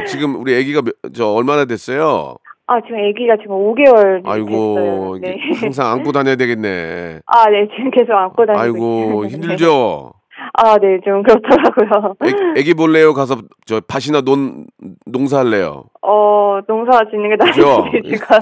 예. 0.00 0.04
지금 0.06 0.36
우리 0.40 0.56
아기가 0.56 0.80
몇- 0.82 0.94
저 1.14 1.26
얼마나 1.28 1.66
됐어요? 1.66 2.36
아, 2.68 2.80
지금 2.80 2.96
아기가 2.98 3.36
지금 3.42 3.56
5개월 3.56 4.22
아이고 4.26 5.18
됐어요. 5.18 5.18
네. 5.20 5.36
항상 5.60 5.90
안고 5.92 6.12
다녀야 6.12 6.36
되겠네. 6.36 7.20
아, 7.26 7.50
네, 7.50 7.68
지금 7.76 7.90
계속 7.90 8.12
안고 8.12 8.46
다니고 8.46 8.60
아이고 8.62 9.24
있어요. 9.24 9.28
힘들죠. 9.28 10.12
아, 10.54 10.78
네, 10.78 11.00
좀 11.04 11.22
그렇더라고요. 11.22 12.14
애, 12.56 12.62
기 12.62 12.72
볼래요? 12.72 13.12
가서 13.12 13.36
저 13.66 13.80
밭이나 13.86 14.22
논 14.22 14.66
농사할래요. 15.04 15.84
어, 16.10 16.60
농사 16.66 17.00
짓는 17.10 17.28
게 17.28 17.36
그죠? 17.36 17.84
나은지 17.92 18.08
제가. 18.08 18.40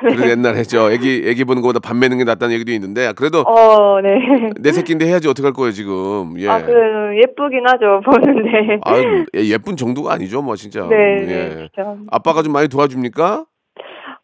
그래도 0.00 0.28
옛날에 0.28 0.62
저 0.64 0.92
애기 0.92 1.22
애기 1.24 1.44
보는 1.44 1.62
것보다 1.62 1.80
밥 1.80 1.96
매는 1.96 2.18
게 2.18 2.24
낫다는 2.24 2.54
얘기도 2.54 2.72
있는데 2.72 3.12
그래도 3.16 3.40
어, 3.40 4.00
네. 4.02 4.18
내 4.60 4.70
새끼인데 4.70 5.06
해야지 5.06 5.26
어떡할 5.28 5.54
거예요 5.54 5.72
지금. 5.72 6.34
예. 6.38 6.48
아, 6.48 6.62
그래도 6.62 7.16
예쁘긴 7.22 7.66
하죠, 7.66 8.02
보는데. 8.04 8.78
아유, 8.84 9.24
예, 9.34 9.44
예쁜 9.48 9.76
정도가 9.76 10.12
아니죠 10.12 10.42
뭐 10.42 10.56
진짜. 10.56 10.86
네, 10.88 10.96
예. 11.22 11.26
네, 11.26 11.68
진짜. 11.74 11.96
아빠가 12.10 12.42
좀 12.42 12.52
많이 12.52 12.68
도와줍니까? 12.68 13.44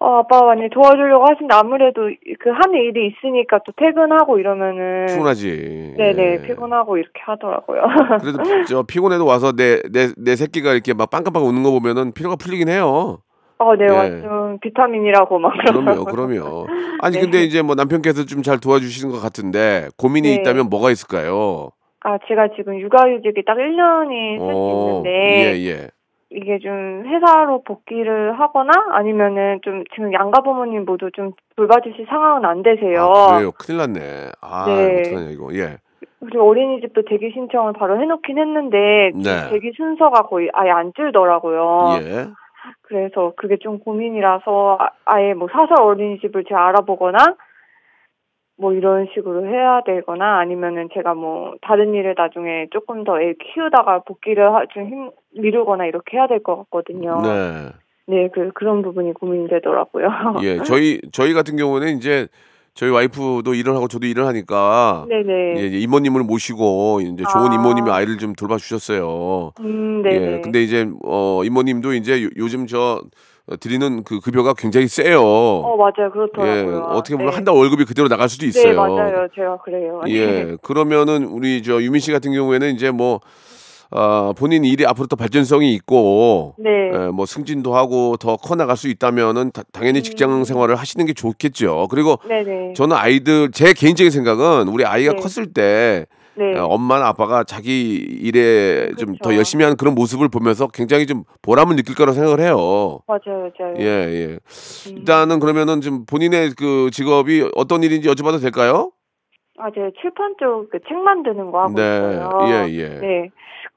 어, 0.02 0.20
아빠가 0.20 0.46
많이 0.46 0.70
도와주려고 0.70 1.24
하시는데 1.28 1.54
아무래도 1.54 2.08
그 2.40 2.48
하는 2.50 2.80
일이 2.80 3.08
있으니까 3.08 3.60
또 3.66 3.72
퇴근하고 3.76 4.38
이러면은. 4.38 5.06
피곤하지. 5.06 5.94
네네, 5.98 6.22
예. 6.22 6.42
피곤하고 6.46 6.96
이렇게 6.96 7.20
하더라고요. 7.20 7.82
그래도 8.20 8.38
저 8.66 8.82
피곤해도 8.82 9.26
와서 9.26 9.52
내 9.52 9.82
내 9.92 10.08
내 10.16 10.36
새끼가 10.36 10.72
이렇게 10.72 10.94
막 10.94 11.10
빵깜빵 11.10 11.44
웃는 11.44 11.62
거 11.62 11.70
보면은 11.72 12.12
피로가 12.12 12.36
풀리긴 12.36 12.68
해요. 12.70 13.18
어, 13.58 13.76
네, 13.76 13.84
예. 13.84 13.90
완전 13.94 14.58
비타민이라고 14.60 15.38
막 15.38 15.52
그럼요. 15.66 16.04
그럼요. 16.06 16.66
아니 17.02 17.16
네. 17.16 17.20
근데 17.20 17.42
이제 17.42 17.60
뭐 17.60 17.74
남편께서 17.74 18.24
좀 18.24 18.42
잘 18.42 18.58
도와주시는 18.58 19.12
것 19.14 19.20
같은데 19.20 19.88
고민이 19.98 20.28
네. 20.28 20.34
있다면 20.36 20.70
뭐가 20.70 20.90
있을까요? 20.90 21.68
아, 22.02 22.16
제가 22.26 22.48
지금 22.56 22.80
육아휴직이 22.80 23.44
딱 23.44 23.58
1년이 23.58 24.38
쓸수 24.38 24.50
어, 24.56 25.02
있는데, 25.02 25.10
예, 25.52 25.68
예. 25.68 25.88
이게 26.30 26.58
좀 26.60 27.04
회사로 27.06 27.62
복귀를 27.64 28.38
하거나 28.38 28.70
아니면은 28.92 29.60
좀 29.62 29.82
지금 29.94 30.12
양가 30.12 30.42
부모님 30.42 30.84
모두 30.84 31.10
좀 31.12 31.32
돌봐주실 31.56 32.06
상황은 32.08 32.44
안 32.44 32.62
되세요. 32.62 33.02
아, 33.04 33.34
그래요. 33.36 33.50
큰일 33.58 33.78
났네. 33.78 34.00
아, 34.40 34.64
네. 34.66 35.00
어떡하냐 35.00 35.30
이거. 35.30 35.48
예. 35.54 35.78
그리고 36.20 36.48
어린이집도 36.50 37.02
대기 37.06 37.30
신청을 37.32 37.72
바로 37.72 38.00
해놓긴 38.00 38.38
했는데, 38.38 39.10
네. 39.14 39.50
대기 39.50 39.72
순서가 39.74 40.22
거의 40.24 40.50
아예 40.52 40.70
안 40.70 40.92
줄더라고요. 40.94 41.98
예. 42.02 42.26
그래서 42.82 43.32
그게 43.36 43.56
좀 43.56 43.78
고민이라서 43.80 44.76
아- 44.78 44.90
아예 45.06 45.32
뭐 45.34 45.48
사설 45.50 45.80
어린이집을 45.80 46.44
제가 46.44 46.68
알아보거나 46.68 47.18
뭐 48.60 48.72
이런 48.74 49.06
식으로 49.14 49.46
해야 49.46 49.80
되거나 49.86 50.38
아니면은 50.38 50.88
제가 50.92 51.14
뭐 51.14 51.54
다른 51.62 51.94
일을 51.94 52.14
나중에 52.16 52.66
조금 52.70 53.04
더 53.04 53.18
애 53.20 53.34
키우다가 53.34 54.00
복귀를 54.00 54.52
하, 54.54 54.66
좀 54.66 54.86
힘, 54.86 55.10
미루거나 55.40 55.86
이렇게 55.86 56.16
해야 56.18 56.26
될 56.26 56.42
것 56.42 56.56
같거든요. 56.56 57.20
네. 57.22 57.68
네, 58.06 58.28
그 58.34 58.50
그런 58.54 58.82
부분이 58.82 59.14
고민되더라고요. 59.14 60.08
예. 60.42 60.58
저희 60.64 61.00
저희 61.12 61.32
같은 61.32 61.56
경우는 61.56 61.96
이제 61.96 62.26
저희 62.74 62.90
와이프도 62.90 63.54
일을 63.54 63.74
하고 63.74 63.88
저도 63.88 64.06
일을 64.06 64.26
하니까 64.26 65.06
네네. 65.08 65.60
예, 65.60 65.66
이제 65.66 65.78
이모님을 65.78 66.22
모시고 66.24 67.00
이제 67.02 67.24
좋은 67.32 67.50
아. 67.50 67.54
이모님이 67.54 67.90
아이를 67.90 68.18
좀 68.18 68.32
돌봐 68.34 68.56
주셨어요. 68.58 69.52
음, 69.60 70.02
네네. 70.02 70.32
예. 70.36 70.40
근데 70.40 70.62
이제 70.62 70.86
어 71.04 71.42
이모님도 71.44 71.94
이제 71.94 72.22
요, 72.24 72.28
요즘 72.36 72.66
저 72.66 73.00
어, 73.39 73.39
드리는 73.58 74.04
그 74.04 74.20
급여가 74.20 74.54
굉장히 74.54 74.86
세요. 74.88 75.20
어 75.22 75.76
맞아요, 75.76 76.06
예. 76.06 76.10
그렇더라고요. 76.12 76.78
어떻게 76.90 77.16
보면 77.16 77.30
네. 77.30 77.34
한달 77.36 77.54
월급이 77.54 77.84
그대로 77.84 78.08
나갈 78.08 78.28
수도 78.28 78.46
있어요. 78.46 78.68
네, 78.68 78.72
맞아요. 78.74 79.26
제가 79.34 79.58
그래요. 79.58 80.00
예. 80.08 80.56
그러면은 80.62 81.24
우리 81.24 81.62
저 81.62 81.82
유민 81.82 82.00
씨 82.00 82.12
같은 82.12 82.32
경우에는 82.32 82.74
이제 82.74 82.90
뭐 82.90 83.20
어, 83.92 84.32
본인 84.38 84.64
일이 84.64 84.86
앞으로 84.86 85.08
더 85.08 85.16
발전성이 85.16 85.74
있고 85.74 86.54
네. 86.58 86.70
예, 86.94 86.98
뭐 87.10 87.26
승진도 87.26 87.74
하고 87.74 88.16
더 88.16 88.36
커 88.36 88.54
나갈 88.54 88.76
수 88.76 88.86
있다면은 88.88 89.50
다- 89.50 89.64
당연히 89.72 90.02
직장 90.04 90.32
음. 90.32 90.44
생활을 90.44 90.76
하시는 90.76 91.04
게 91.06 91.12
좋겠죠. 91.12 91.88
그리고 91.90 92.16
네네. 92.28 92.74
저는 92.74 92.96
아이들 92.96 93.50
제 93.50 93.72
개인적인 93.72 94.12
생각은 94.12 94.68
우리 94.68 94.84
아이가 94.84 95.14
네. 95.14 95.18
컸을 95.20 95.52
때 95.52 96.06
네. 96.34 96.56
어, 96.58 96.64
엄마나 96.66 97.08
아빠가 97.08 97.44
자기 97.44 97.94
일에 97.96 98.88
좀더 98.98 99.28
그쵸. 99.28 99.36
열심히 99.36 99.64
하는 99.64 99.76
그런 99.76 99.94
모습을 99.94 100.28
보면서 100.28 100.68
굉장히 100.68 101.06
좀 101.06 101.24
보람을 101.42 101.76
느낄 101.76 101.94
거라 101.94 102.12
생각을 102.12 102.40
해요. 102.40 103.00
맞아요, 103.06 103.50
맞아요. 103.58 103.74
예, 103.78 103.84
예. 103.84 104.26
음. 104.90 104.98
일단은 104.98 105.40
그러면은 105.40 105.80
좀 105.80 106.06
본인의 106.06 106.50
그 106.58 106.90
직업이 106.92 107.48
어떤 107.56 107.82
일인지 107.82 108.08
여쭤봐도 108.08 108.40
될까요? 108.40 108.92
아, 109.58 109.70
제가 109.70 109.90
칠판 110.00 110.36
쪽 110.38 110.70
그 110.70 110.78
책 110.88 110.96
만드는 110.96 111.50
거 111.50 111.60
하고 111.62 111.74
네. 111.74 111.82
있어요. 111.82 112.30
예, 112.46 112.70
예. 112.72 112.88
네. 113.00 113.30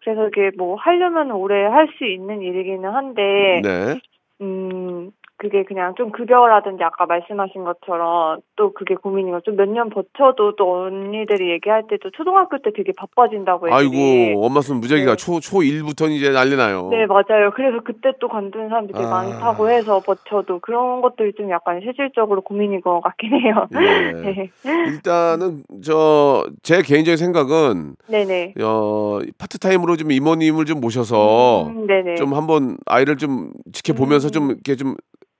그래서 0.03 0.27
이게 0.27 0.51
뭐 0.57 0.75
하려면 0.77 1.31
오래 1.31 1.65
할 1.65 1.87
수 1.97 2.05
있는 2.05 2.41
일이기는 2.41 2.89
한데, 2.89 3.61
네. 3.63 3.99
음, 4.41 5.11
그게 5.43 5.65
그냥 5.65 5.93
좀 5.95 6.09
급여라든지 6.11 6.81
아까 6.85 7.05
말씀하신 7.05 7.65
것처럼 7.65 8.39
또 8.55 8.71
그게 8.71 8.95
고민인 8.95 9.33
거좀 9.33 9.57
몇년 9.57 9.89
버텨도 9.89 10.55
또 10.55 10.85
언니들이 10.85 11.51
얘기할 11.51 11.83
때도 11.89 12.11
초등학교 12.11 12.59
때 12.59 12.71
되게 12.73 12.93
바빠진다고 12.95 13.67
애들이. 13.67 14.31
아이고, 14.31 14.45
엄마 14.45 14.61
손 14.61 14.77
무작위가 14.79 15.11
네. 15.11 15.17
초, 15.17 15.41
초 15.41 15.57
1부터는 15.57 16.11
이제 16.11 16.31
난리 16.31 16.55
나요. 16.55 16.87
네, 16.91 17.05
맞아요. 17.07 17.51
그래서 17.53 17.81
그때 17.83 18.13
또 18.21 18.29
관두는 18.29 18.69
사람들이 18.69 19.03
아. 19.03 19.09
많다고 19.09 19.69
해서 19.69 19.99
버텨도 19.99 20.59
그런 20.59 21.01
것들이 21.01 21.33
좀 21.33 21.49
약간 21.49 21.81
실질적으로 21.81 22.39
고민인 22.39 22.79
것 22.79 23.01
같긴 23.01 23.33
해요. 23.33 23.67
예. 23.73 24.21
네. 24.23 24.49
일단은 24.87 25.63
저 25.83 26.45
제 26.61 26.81
개인적인 26.81 27.17
생각은 27.17 27.95
네네. 28.07 28.53
어 28.63 29.19
파트타임으로 29.37 29.97
좀 29.97 30.11
이모님을 30.11 30.65
좀 30.65 30.79
모셔서 30.79 31.67
음, 31.67 31.87
네네. 31.87 32.15
좀 32.15 32.33
한번 32.33 32.77
아이를 32.85 33.17
좀 33.17 33.51
지켜보면서 33.73 34.29
음. 34.29 34.31
좀 34.31 34.49
이렇게 34.51 34.75
좀 34.75 34.95
네, 34.95 34.95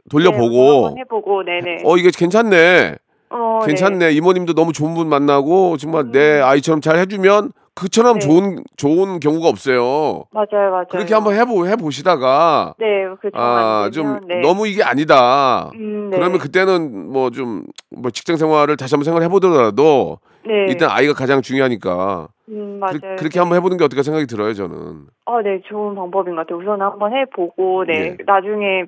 돌려보고 0.10 0.86
한번 0.86 0.98
해보고, 1.00 1.44
네네. 1.44 1.84
어 1.86 1.98
이게 1.98 2.10
괜찮네 2.16 2.96
어, 3.30 3.60
네. 3.62 3.68
괜찮네 3.68 4.12
이모님도 4.12 4.54
너무 4.54 4.74
좋은 4.74 4.94
분 4.94 5.08
만나고 5.08 5.78
정말 5.78 6.12
내 6.12 6.40
아이처럼 6.40 6.82
잘 6.82 6.98
해주면 6.98 7.52
그처럼 7.76 8.20
네. 8.20 8.20
좋은 8.20 8.64
좋은 8.78 9.20
경우가 9.20 9.48
없어요 9.48 10.26
맞아요, 10.32 10.70
맞아요. 10.70 10.86
그렇게 10.92 11.14
한번 11.16 11.36
해보 11.36 11.66
해보시다가 11.66 12.76
네, 12.78 13.06
그아 13.20 13.42
아, 13.86 13.90
좀 13.92 14.20
네. 14.28 14.42
너무 14.42 14.68
이게 14.68 14.84
아니다 14.84 15.72
음, 15.74 16.10
네. 16.12 16.18
그러면 16.18 16.38
그때는 16.38 17.12
뭐 17.12 17.32
좀뭐 17.32 18.12
직장 18.14 18.36
생활을 18.38 18.78
다시 18.78 18.94
한번 18.94 19.06
생각해 19.06 19.28
보더라도 19.30 20.20
네. 20.46 20.68
일단 20.68 20.92
아이가 20.92 21.14
가장 21.14 21.42
중요하니까 21.42 22.28
음, 22.50 22.78
맞아요. 22.80 23.00
그, 23.18 23.24
렇게 23.24 23.40
한번 23.40 23.58
해보는 23.58 23.78
게 23.78 23.86
어떨까 23.86 24.04
생각이 24.04 24.28
들어요 24.28 24.54
저는 24.54 25.08
어, 25.26 25.42
네, 25.42 25.62
좋은 25.66 25.96
방법인 25.96 26.36
것 26.36 26.42
같아요. 26.42 26.60
우선 26.60 26.82
한번 26.82 27.14
해보고, 27.14 27.86
네, 27.86 27.94
예. 27.94 28.18
나중에 28.26 28.84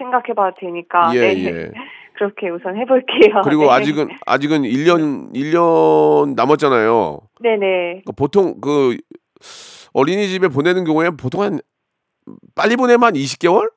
생각해봐도 0.00 0.56
되니까. 0.60 1.12
예, 1.14 1.20
네. 1.34 1.44
예. 1.44 1.70
그렇게 2.16 2.50
우선 2.50 2.76
해볼게요. 2.76 3.40
그리고 3.44 3.62
네. 3.64 3.70
아직은 3.70 4.08
아직은 4.26 4.62
1년 4.62 5.32
1년 5.34 6.34
남았잖아요. 6.34 7.18
네네. 7.40 8.02
그 8.06 8.12
보통 8.12 8.60
그 8.60 8.96
어린이집에 9.94 10.48
보내는 10.48 10.84
경우에 10.84 11.10
보통 11.10 11.42
한 11.42 11.60
빨리 12.54 12.76
보내면 12.76 13.04
한 13.08 13.14
20개월? 13.14 13.70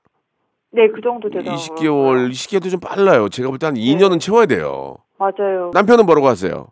네, 0.72 0.88
그 0.90 1.02
정도 1.02 1.30
되더라고요. 1.30 1.56
20개월, 1.56 2.30
20개도 2.32 2.70
좀 2.72 2.80
빨라요. 2.80 3.30
제가 3.30 3.50
볼 3.50 3.60
때 3.60 3.68
한 3.68 3.76
2년은 3.76 4.20
채워야 4.20 4.46
돼요. 4.48 4.98
맞아요. 5.20 5.72
남편은 5.74 6.06
뭐라고 6.06 6.28
하세요? 6.28 6.68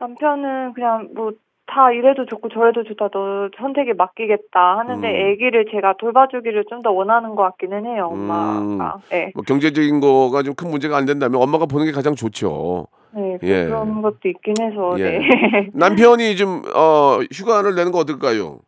남편은 0.00 0.72
그냥 0.74 1.08
뭐 1.14 1.32
다 1.72 1.90
이래도 1.90 2.26
좋고 2.26 2.48
저래도 2.50 2.84
좋다 2.84 3.08
너 3.08 3.48
선택에 3.58 3.94
맡기겠다 3.94 4.78
하는데 4.78 5.08
음. 5.08 5.32
아기를 5.32 5.66
제가 5.72 5.94
돌봐주기를 5.98 6.64
좀 6.68 6.82
더 6.82 6.90
원하는 6.90 7.36
것 7.36 7.42
같기는 7.44 7.86
해요 7.86 8.08
엄마가 8.12 8.98
네, 9.10 9.30
뭐 9.34 9.44
경제적인 9.46 10.00
거가 10.00 10.42
좀 10.42 10.54
큰 10.54 10.68
문제가 10.70 10.96
안 10.96 11.06
된다면 11.06 11.40
엄마가 11.40 11.66
보는 11.66 11.86
게 11.86 11.92
가장 11.92 12.14
좋죠. 12.14 12.86
네 13.14 13.38
예. 13.42 13.64
그런 13.66 14.02
것도 14.02 14.18
있긴 14.24 14.54
해서 14.60 14.98
예. 14.98 15.04
네 15.04 15.20
남편이 15.74 16.36
좀 16.36 16.62
어, 16.74 17.20
휴가를 17.32 17.74
내는 17.74 17.92
거 17.92 17.98
어떨까요? 17.98 18.58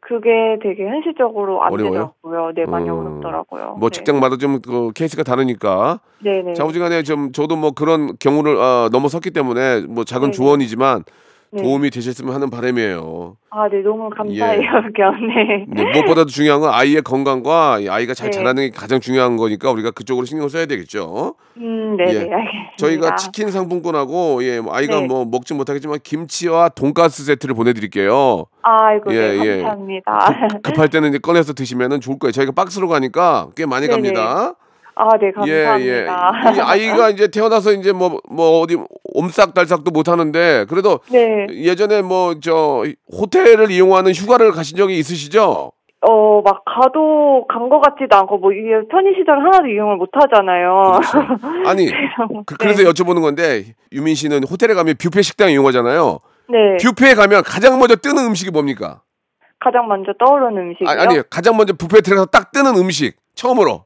그게 0.00 0.58
되게 0.62 0.86
현실적으로 0.88 1.62
안 1.62 1.72
어려워요? 1.72 2.14
되더라고요 2.22 2.52
네 2.54 2.66
많이 2.66 2.88
음. 2.90 2.98
어렵더라고요 2.98 3.76
뭐 3.78 3.90
네. 3.90 3.96
직장마다 3.96 4.36
좀 4.36 4.60
그 4.62 4.90
케이스가 4.94 5.22
다르니까 5.22 6.00
네네 6.24 6.54
자우지간에 6.54 7.02
좀 7.04 7.32
저도 7.32 7.56
뭐 7.56 7.70
그런 7.72 8.16
경우를 8.18 8.56
어, 8.56 8.88
넘어섰기 8.90 9.30
때문에 9.30 9.82
뭐 9.88 10.04
작은 10.04 10.30
네네. 10.30 10.32
조언이지만 10.32 11.04
네. 11.52 11.62
도움이 11.62 11.90
되셨으면 11.90 12.32
하는 12.32 12.48
바람이에요. 12.48 13.36
아 13.50 13.68
네 13.68 13.82
너무 13.82 14.08
감사해요 14.10 14.60
그냥 14.94 15.14
네. 15.26 15.66
네, 15.68 15.92
무엇보다도 15.92 16.26
중요한 16.26 16.60
건 16.60 16.72
아이의 16.72 17.02
건강과 17.02 17.80
이 17.80 17.88
아이가 17.88 18.14
잘 18.14 18.30
네. 18.30 18.38
자라는 18.38 18.62
게 18.62 18.70
가장 18.70 19.00
중요한 19.00 19.36
거니까 19.36 19.72
우리가 19.72 19.90
그쪽으로 19.90 20.24
신경 20.24 20.48
써야 20.48 20.66
되겠죠. 20.66 21.34
음 21.56 21.96
네네 21.96 22.12
예. 22.12 22.16
알겠습니다 22.18 22.76
저희가 22.78 23.16
치킨 23.16 23.50
상품권하고 23.50 24.44
예, 24.44 24.60
뭐 24.60 24.72
아이가 24.74 25.00
네. 25.00 25.06
뭐 25.08 25.24
먹지 25.24 25.54
못하겠지만 25.54 25.98
김치와 26.04 26.68
돈가스 26.70 27.24
세트를 27.24 27.56
보내드릴게요. 27.56 28.46
아이고 28.62 29.12
예, 29.12 29.32
네 29.36 29.44
예. 29.44 29.62
감사합니다 29.62 30.60
급할 30.62 30.88
때는 30.88 31.08
이제 31.08 31.18
꺼내서 31.18 31.52
드시면은 31.52 32.00
좋을 32.00 32.20
거예요. 32.20 32.30
저희가 32.30 32.52
박스로 32.52 32.86
가니까 32.86 33.48
꽤 33.56 33.66
많이 33.66 33.88
네네. 33.88 33.96
갑니다. 33.96 34.54
아네 35.00 35.28
예, 35.28 35.32
감사합니다 35.32 36.32
예. 36.52 36.56
이 36.56 36.60
아이가 36.60 37.08
이제 37.10 37.28
태어나서 37.28 37.72
이제 37.72 37.92
뭐, 37.92 38.20
뭐 38.28 38.60
어디 38.60 38.76
옴싹달싹도 39.14 39.90
못 39.90 40.08
하는데 40.08 40.66
그래도 40.68 41.00
네 41.10 41.46
예전에 41.50 42.02
뭐 42.02 42.34
저 42.42 42.84
호텔을 43.12 43.70
이용하는 43.70 44.12
휴가를 44.12 44.52
가신 44.52 44.76
적이 44.76 44.98
있으시죠? 44.98 45.72
어, 46.02 46.40
막 46.42 46.62
가도 46.64 47.44
간 47.48 47.68
것 47.68 47.80
같지도 47.80 48.16
않고 48.16 48.38
뭐 48.38 48.52
이게 48.52 48.70
편의시설 48.90 49.38
하나도 49.38 49.66
이용을 49.66 49.96
못 49.96 50.08
하잖아요. 50.14 50.92
그렇죠. 50.94 51.18
아니 51.68 51.90
그, 52.46 52.56
네. 52.58 52.66
래서 52.68 52.82
여쭤보는 52.84 53.20
건데 53.20 53.74
유민 53.92 54.14
씨는 54.14 54.44
호텔에 54.44 54.72
가면 54.74 54.94
뷔페 54.98 55.20
식당 55.22 55.50
이용하잖아요. 55.50 56.18
네. 56.48 56.58
뷔페에 56.82 57.14
가면 57.14 57.42
가장 57.44 57.78
먼저 57.78 57.96
뜨는 57.96 58.24
음식이 58.24 58.50
뭡니까? 58.50 59.02
가장 59.62 59.86
먼저 59.88 60.12
떠오르는 60.18 60.56
음식이요. 60.62 60.88
아니, 60.88 61.00
아니 61.02 61.22
가장 61.28 61.56
먼저 61.56 61.74
뷔페에 61.74 62.00
들어가서 62.00 62.26
딱 62.26 62.50
뜨는 62.52 62.76
음식 62.76 63.16
처음으로. 63.34 63.84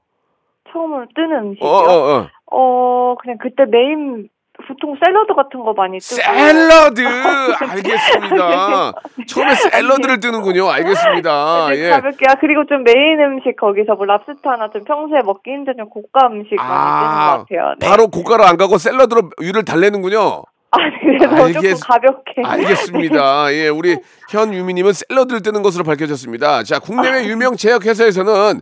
처음으로 0.74 1.06
뜨는 1.14 1.38
음식이요. 1.38 1.68
어 1.68 1.72
어, 1.72 2.18
어. 2.18 2.28
어, 2.50 3.14
그냥 3.22 3.38
그때 3.40 3.64
메인 3.64 4.28
보통 4.68 4.94
샐러드 5.04 5.34
같은 5.34 5.60
거 5.64 5.72
많이 5.72 5.98
뜨고. 5.98 6.22
샐러드 6.22 7.00
알겠습니다. 7.70 8.92
처음에 9.26 9.54
샐러드를 9.54 10.20
뜨는군요. 10.20 10.68
알겠습니다. 10.70 11.68
네, 11.70 11.76
예. 11.78 11.90
가볍게 11.90 12.24
아, 12.28 12.34
그리고 12.40 12.64
좀 12.66 12.84
메인 12.84 13.18
음식 13.20 13.56
거기서 13.56 13.94
뭐 13.96 14.06
랍스타나 14.06 14.70
좀 14.70 14.84
평소에 14.84 15.22
먹기 15.22 15.50
힘든 15.50 15.74
좀 15.76 15.88
고가 15.88 16.28
음식 16.28 16.54
많이 16.54 16.68
뜨는 17.00 17.14
것 17.14 17.46
같아요. 17.48 17.74
네. 17.80 17.88
바로 17.88 18.08
고가로 18.08 18.44
안 18.44 18.56
가고 18.56 18.78
샐러드로 18.78 19.30
위를 19.40 19.64
달래는군요. 19.64 20.44
아, 20.74 20.78
네, 20.78 21.18
그래서 21.18 21.34
알겠- 21.44 21.54
조금 21.54 21.80
가볍게. 21.80 22.42
알겠습니다. 22.44 23.52
예, 23.54 23.68
우리 23.68 23.96
현유미님은 24.30 24.92
샐러드를 24.92 25.42
뜨는 25.42 25.62
것으로 25.62 25.84
밝혀졌습니다. 25.84 26.62
자, 26.64 26.76
아. 26.76 26.78
국내외 26.78 27.24
유명 27.26 27.56
제약회사에서는 27.56 28.60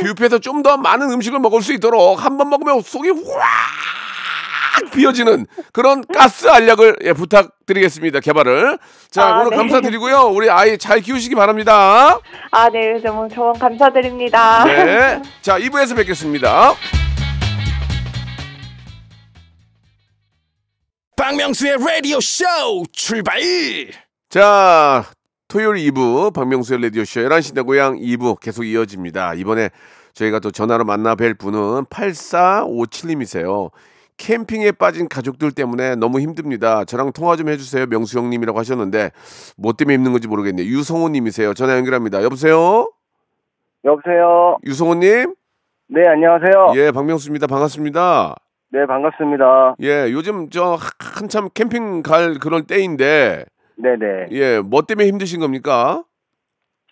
뷔페에서 0.00 0.38
좀 0.38 0.62
더 0.62 0.76
많은 0.78 1.10
음식을 1.10 1.38
먹을 1.40 1.60
수 1.62 1.72
있도록 1.74 2.24
한 2.24 2.38
번 2.38 2.48
먹으면 2.50 2.80
속이 2.80 3.10
확 3.10 4.90
비어지는 4.92 5.46
그런 5.72 6.02
가스 6.12 6.48
알약을 6.48 6.96
예, 7.04 7.12
부탁드리겠습니다. 7.12 8.20
개발을. 8.20 8.78
자, 9.10 9.26
아, 9.26 9.38
오늘 9.40 9.50
네. 9.50 9.56
감사드리고요. 9.58 10.22
우리 10.32 10.50
아이 10.50 10.76
잘 10.78 11.00
키우시기 11.00 11.34
바랍니다. 11.34 12.18
아, 12.50 12.68
네, 12.70 12.98
너무 13.02 13.28
조언 13.28 13.58
감사드립니다. 13.58 14.64
네. 14.64 15.22
자, 15.42 15.58
2부에서 15.58 15.96
뵙겠습니다. 15.96 16.74
박명수의 21.16 21.76
라디오 21.78 22.18
쇼 22.20 22.44
출발 22.92 23.38
자, 24.28 25.04
토요일 25.46 25.90
2부 25.90 26.34
박명수의 26.34 26.82
라디오 26.82 27.04
쇼 27.04 27.20
11시 27.20 27.54
내 27.54 27.62
고향 27.62 27.96
2부 27.96 28.40
계속 28.40 28.64
이어집니다. 28.64 29.34
이번에 29.34 29.70
저희가 30.12 30.40
또 30.40 30.50
전화로 30.50 30.84
만나 30.84 31.14
뵐 31.14 31.34
분은 31.34 31.84
8457님이세요. 31.86 33.70
캠핑에 34.16 34.72
빠진 34.72 35.08
가족들 35.08 35.52
때문에 35.52 35.96
너무 35.96 36.20
힘듭니다. 36.20 36.84
저랑 36.84 37.12
통화 37.12 37.36
좀 37.36 37.48
해주세요. 37.48 37.86
명수 37.86 38.18
형님이라고 38.18 38.58
하셨는데 38.58 39.10
뭐 39.56 39.72
때문에 39.72 39.94
힘든 39.94 40.12
건지 40.12 40.28
모르겠네요. 40.28 40.66
유성호님이세요. 40.66 41.54
전화 41.54 41.76
연결합니다. 41.76 42.22
여보세요? 42.22 42.90
여보세요. 43.84 44.56
유성호님? 44.64 45.34
네, 45.88 46.08
안녕하세요. 46.08 46.72
예, 46.76 46.90
박명수입니다. 46.90 47.46
반갑습니다. 47.46 48.36
네, 48.74 48.86
반갑습니다. 48.86 49.76
예, 49.82 50.10
요즘 50.10 50.50
저 50.50 50.76
한참 50.98 51.48
캠핑 51.54 52.02
갈 52.02 52.34
그런 52.42 52.66
때인데 52.66 53.44
네네. 53.76 54.26
예, 54.32 54.58
뭐 54.60 54.82
때문에 54.82 55.06
힘드신 55.06 55.38
겁니까? 55.38 56.02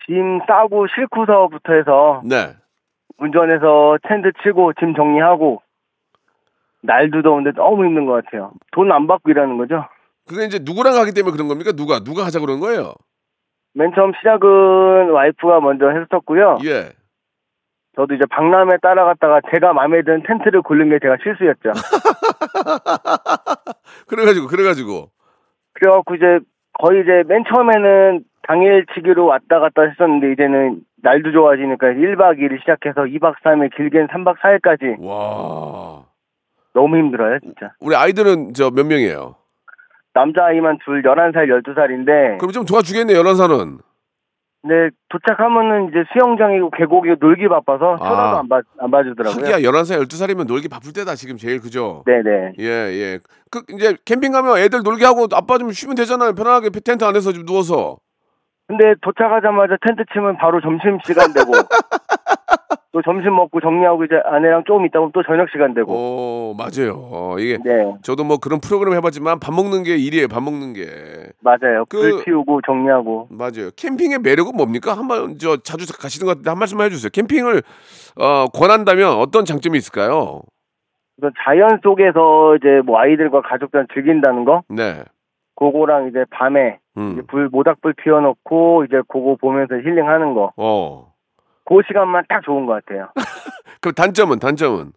짐 0.05 0.39
싸고 0.47 0.87
싣고서부터 0.87 1.73
해서 1.73 2.21
네. 2.23 2.53
운전해서 3.17 3.97
텐트 4.07 4.31
치고 4.43 4.71
짐 4.79 4.93
정리하고 4.95 5.61
날도 6.83 7.21
더운데 7.21 7.51
너무 7.53 7.83
힘든 7.85 8.05
것 8.05 8.23
같아요. 8.23 8.53
돈 8.71 8.89
안 8.89 9.05
받고 9.05 9.31
일하는 9.31 9.57
거죠. 9.57 9.83
그게 10.25 10.45
이제 10.45 10.59
누구랑 10.61 10.93
가기 10.93 11.11
때문에 11.11 11.33
그런 11.33 11.49
겁니까? 11.49 11.73
누가 11.73 11.99
누가 11.99 12.23
하자 12.25 12.39
그런 12.39 12.61
거예요? 12.61 12.93
맨 13.73 13.91
처음 13.93 14.13
시작은 14.19 15.09
와이프가 15.11 15.59
먼저 15.59 15.89
했었고요. 15.89 16.59
예. 16.63 16.93
저도 17.95 18.15
이제 18.15 18.23
박람회 18.29 18.77
따라갔다가 18.81 19.41
제가 19.51 19.73
마음에 19.73 20.01
드는 20.01 20.23
텐트를 20.27 20.61
고른 20.63 20.89
게 20.89 20.97
제가 20.99 21.17
실수였죠. 21.21 21.71
그래가지고 24.07 24.47
그래가지고 24.47 25.09
그래갖고 25.73 26.15
이제 26.15 26.39
거의 26.79 27.01
이제 27.03 27.23
맨 27.27 27.43
처음에는 27.47 28.23
당일치기로 28.47 29.25
왔다 29.25 29.59
갔다 29.59 29.83
했었는데 29.83 30.31
이제는 30.33 30.81
날도 31.03 31.31
좋아지니까 31.31 31.87
1박 31.87 32.39
2일 32.39 32.59
시작해서 32.61 33.01
2박 33.03 33.35
3일 33.43 33.75
길게는 33.75 34.07
3박 34.07 34.37
4일까지 34.39 34.95
와. 35.05 36.03
너무 36.73 36.97
힘들어요, 36.97 37.39
진짜. 37.39 37.71
우리 37.79 37.95
아이들은 37.95 38.53
저 38.53 38.71
몇 38.71 38.85
명이에요? 38.87 39.35
남자아이만 40.15 40.79
둘 40.83 41.03
11살, 41.03 41.47
12살인데 41.61 42.39
그럼 42.39 42.51
좀 42.51 42.65
도와주겠네, 42.65 43.13
11살은. 43.13 43.77
근데 44.63 44.95
도착하면은 45.09 45.89
이제 45.89 46.05
수영장이고 46.13 46.71
계곡이고 46.71 47.17
놀기 47.19 47.49
바빠서 47.49 47.95
아. 47.95 47.97
쳐다도 47.97 48.37
안, 48.37 48.47
봐, 48.47 48.61
안 48.79 48.91
봐주더라고요. 48.91 49.45
하기야 49.45 49.69
11살, 49.69 50.01
12살이면 50.05 50.47
놀기 50.47 50.69
바쁠 50.69 50.93
때다, 50.93 51.15
지금 51.15 51.35
제일 51.35 51.59
그죠? 51.59 52.03
네네. 52.05 52.53
예, 52.59 52.65
예. 52.65 53.19
그 53.51 53.61
이제 53.73 53.97
캠핑 54.05 54.31
가면 54.31 54.57
애들 54.59 54.79
놀게 54.83 55.03
하고 55.03 55.27
아빠 55.33 55.57
좀 55.57 55.69
쉬면 55.73 55.95
되잖아요. 55.95 56.33
편하게 56.33 56.69
텐트 56.69 57.03
안에서 57.03 57.33
좀 57.33 57.45
누워서. 57.45 57.97
근데 58.65 58.95
도착하자마자 59.01 59.75
텐트 59.85 60.03
치면 60.13 60.37
바로 60.37 60.61
점심 60.61 60.97
시간 61.05 61.33
되고 61.33 61.51
또 62.93 63.01
점심 63.01 63.35
먹고 63.35 63.59
정리하고 63.59 64.05
이제 64.05 64.21
아내랑 64.23 64.63
조금 64.67 64.85
있다 64.85 64.99
보면 64.99 65.11
또 65.13 65.23
저녁 65.23 65.49
시간 65.49 65.73
되고 65.73 65.91
어, 65.91 66.53
맞아요. 66.55 66.93
어, 67.11 67.39
이게 67.39 67.57
네 67.65 67.91
저도 68.03 68.23
뭐 68.23 68.37
그런 68.37 68.59
프로그램 68.61 68.93
해봤지만 68.93 69.39
밥 69.39 69.51
먹는 69.53 69.81
게 69.81 69.97
일이에요. 69.97 70.27
밥 70.27 70.43
먹는 70.43 70.73
게. 70.73 70.85
맞아요. 71.41 71.85
그- 71.89 71.99
불 71.99 72.23
피우고 72.23 72.61
정리하고 72.61 73.29
맞아요. 73.31 73.71
캠핑의 73.75 74.19
매력은 74.19 74.55
뭡니까? 74.55 74.93
한번 74.95 75.39
저 75.39 75.57
자주 75.57 75.91
가시는 75.99 76.25
것 76.27 76.31
같은데 76.33 76.51
한 76.51 76.59
말씀 76.59 76.79
해주세요. 76.81 77.09
캠핑을 77.11 77.63
어, 78.21 78.45
권한다면 78.53 79.17
어떤 79.17 79.43
장점이 79.45 79.75
있을까요? 79.79 80.41
그래서 81.19 81.33
자연 81.43 81.79
속에서 81.81 82.55
이제 82.57 82.81
뭐 82.85 82.99
아이들과 82.99 83.41
가족들랑 83.41 83.87
즐긴다는 83.91 84.45
거 84.45 84.61
네. 84.69 85.01
그거랑 85.55 86.09
이제 86.09 86.25
밤에 86.29 86.77
음. 86.97 87.13
이제 87.13 87.21
불 87.27 87.49
모닥불 87.49 87.93
피워놓고 87.93 88.85
이제 88.85 89.01
그거 89.07 89.35
보면서 89.41 89.75
힐링하는 89.75 90.35
거 90.35 90.51
어. 90.57 91.12
그 91.65 91.75
시간만 91.87 92.25
딱 92.27 92.41
좋은 92.43 92.65
것 92.65 92.83
같아요. 92.85 93.09
그럼 93.81 93.93
단점은 93.95 94.39
단점은 94.39 94.93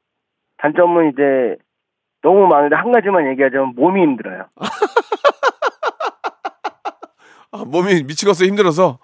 단점은 0.59 1.11
이제 1.13 1.57
너무 2.23 2.47
많은데 2.47 2.77
한 2.77 2.93
가지만 2.93 3.29
얘기하자면 3.31 3.75
몸이 3.77 4.01
힘들어요. 4.03 4.47
아, 7.53 7.65
몸이 7.65 8.03
미치겠어 8.05 8.45
힘들어서. 8.45 8.99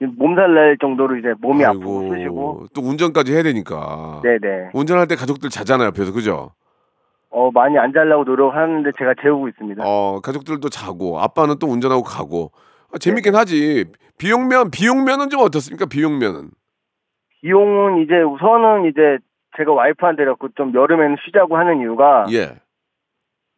몸살 0.00 0.54
날 0.54 0.76
정도로 0.80 1.16
이제 1.16 1.28
몸이 1.40 1.64
아이고, 1.64 1.80
아프고 1.80 2.14
쑤시고. 2.14 2.66
또 2.74 2.80
운전까지 2.82 3.32
해야 3.32 3.42
되니까. 3.42 4.20
네네. 4.22 4.70
운전할 4.74 5.06
때 5.06 5.16
가족들 5.16 5.50
자잖아요 5.50 5.88
옆에서 5.88 6.12
그죠? 6.12 6.52
어, 7.30 7.50
많이 7.52 7.78
안 7.78 7.92
자려고 7.92 8.24
노력하는데 8.24 8.90
제가 8.98 9.14
재우고 9.22 9.48
있습니다. 9.48 9.82
어, 9.84 10.20
가족들도 10.20 10.68
자고 10.68 11.20
아빠는 11.20 11.58
또 11.58 11.66
운전하고 11.68 12.02
가고 12.02 12.52
아, 12.92 12.98
재밌긴 12.98 13.34
하지. 13.34 13.86
비용면 14.18 14.70
비용면은 14.70 15.30
좀 15.30 15.40
어떻습니까? 15.40 15.86
비용면은. 15.86 16.50
비용은 17.44 17.98
이제 18.02 18.22
우선은 18.22 18.86
이제 18.86 19.18
제가 19.58 19.70
와이프한테 19.72 20.24
갖고 20.24 20.48
좀 20.56 20.72
여름에는 20.74 21.16
쉬자고 21.26 21.58
하는 21.58 21.80
이유가 21.80 22.24
예. 22.32 22.56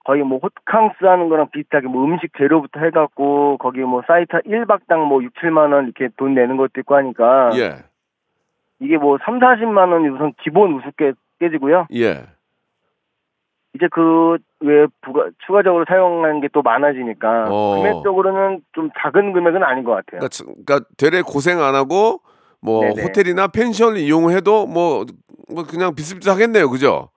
거의 0.05 0.23
뭐 0.25 0.39
호캉스 0.43 1.05
하는 1.05 1.29
거랑 1.29 1.51
비슷하게 1.53 1.87
뭐 1.87 2.05
음식 2.05 2.33
재료부터 2.37 2.81
해갖고 2.81 3.59
거기 3.59 3.81
뭐 3.81 4.03
사이트 4.07 4.33
1박당 4.43 5.07
뭐 5.07 5.23
6, 5.23 5.33
7만 5.35 5.73
원 5.73 5.85
이렇게 5.85 6.09
돈 6.17 6.35
내는 6.35 6.57
것도 6.57 6.81
있고 6.81 6.97
하니까 6.97 7.51
예. 7.57 7.77
이게 8.81 8.99
뭐 8.99 9.19
3, 9.25 9.39
40만 9.39 9.93
원이 9.93 10.09
우선 10.09 10.33
기본 10.43 10.75
우습게 10.75 11.13
깨지고요. 11.39 11.87
예. 11.95 12.25
이제 13.75 13.87
그 13.91 14.39
외 14.61 14.87
부가 15.03 15.27
추가적으로 15.47 15.85
사용하는 15.87 16.41
게 16.41 16.49
또 16.53 16.63
많아지니까 16.63 17.45
어. 17.51 17.77
금액적으로는 17.77 18.63
좀 18.73 18.89
작은 18.99 19.35
금액은 19.35 19.63
아닌 19.63 19.85
것 19.85 19.91
같아요. 19.93 20.19
그러니까, 20.21 20.29
참- 20.31 20.47
그러니까 20.65 20.89
되레 20.97 21.21
고생 21.23 21.61
안 21.61 21.75
하고 21.75 22.21
뭐 22.61 22.81
네네. 22.83 23.03
호텔이나 23.03 23.49
펜션을 23.49 23.99
이용해도 23.99 24.67
뭐, 24.67 25.05
뭐 25.49 25.65
그냥 25.65 25.95
비슷비슷하겠네요. 25.95 26.69
그죠? 26.71 27.11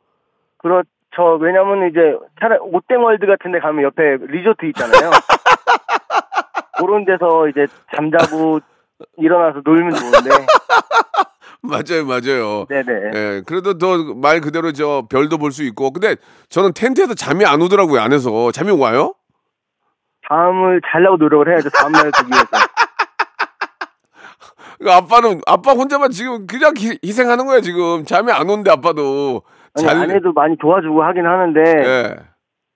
그렇죠. 0.58 1.38
왜냐면 1.40 1.90
이제 1.90 2.00
차라리 2.40 2.60
롯데월드 2.72 3.26
같은 3.26 3.52
데 3.52 3.60
가면 3.60 3.84
옆에 3.84 4.18
리조트 4.28 4.66
있잖아요. 4.68 5.10
그런 6.78 7.06
데서 7.06 7.48
이제 7.50 7.68
잠자고 7.96 8.60
일어나서 9.18 9.62
놀면 9.64 9.96
좋은데. 9.96 10.30
맞아요, 11.62 12.06
맞아요. 12.06 12.66
네네. 12.70 13.12
예, 13.16 13.42
그래도 13.46 13.78
더 13.78 13.98
말 14.16 14.40
그대로 14.40 14.72
저 14.72 15.04
별도 15.10 15.38
볼 15.38 15.52
수 15.52 15.64
있고. 15.64 15.92
근데 15.92 16.16
저는 16.50 16.74
텐트에서 16.74 17.14
잠이 17.16 17.46
안 17.46 17.62
오더라고요, 17.62 18.00
안에서. 18.00 18.52
잠이 18.52 18.72
와요? 18.72 19.14
잠을 20.28 20.82
자려고 20.92 21.18
노력을 21.18 21.50
해야죠. 21.52 21.70
다음날 21.70 22.12
되기 22.12 22.30
위해서. 22.30 22.48
그러니까 24.80 24.98
아빠는 24.98 25.42
아빠 25.46 25.74
혼자만 25.74 26.12
지금 26.12 26.48
그냥 26.48 26.74
희, 26.78 26.98
희생하는 27.04 27.46
거야, 27.46 27.60
지금. 27.62 28.06
잠이 28.06 28.32
안 28.32 28.50
오는데 28.50 28.72
아빠도. 28.72 29.42
아니, 29.76 29.86
잘- 29.86 29.98
아내도 29.98 30.32
많이 30.34 30.58
도와주고 30.58 31.04
하긴 31.04 31.26
하는데 31.26 31.60
예. 31.62 32.16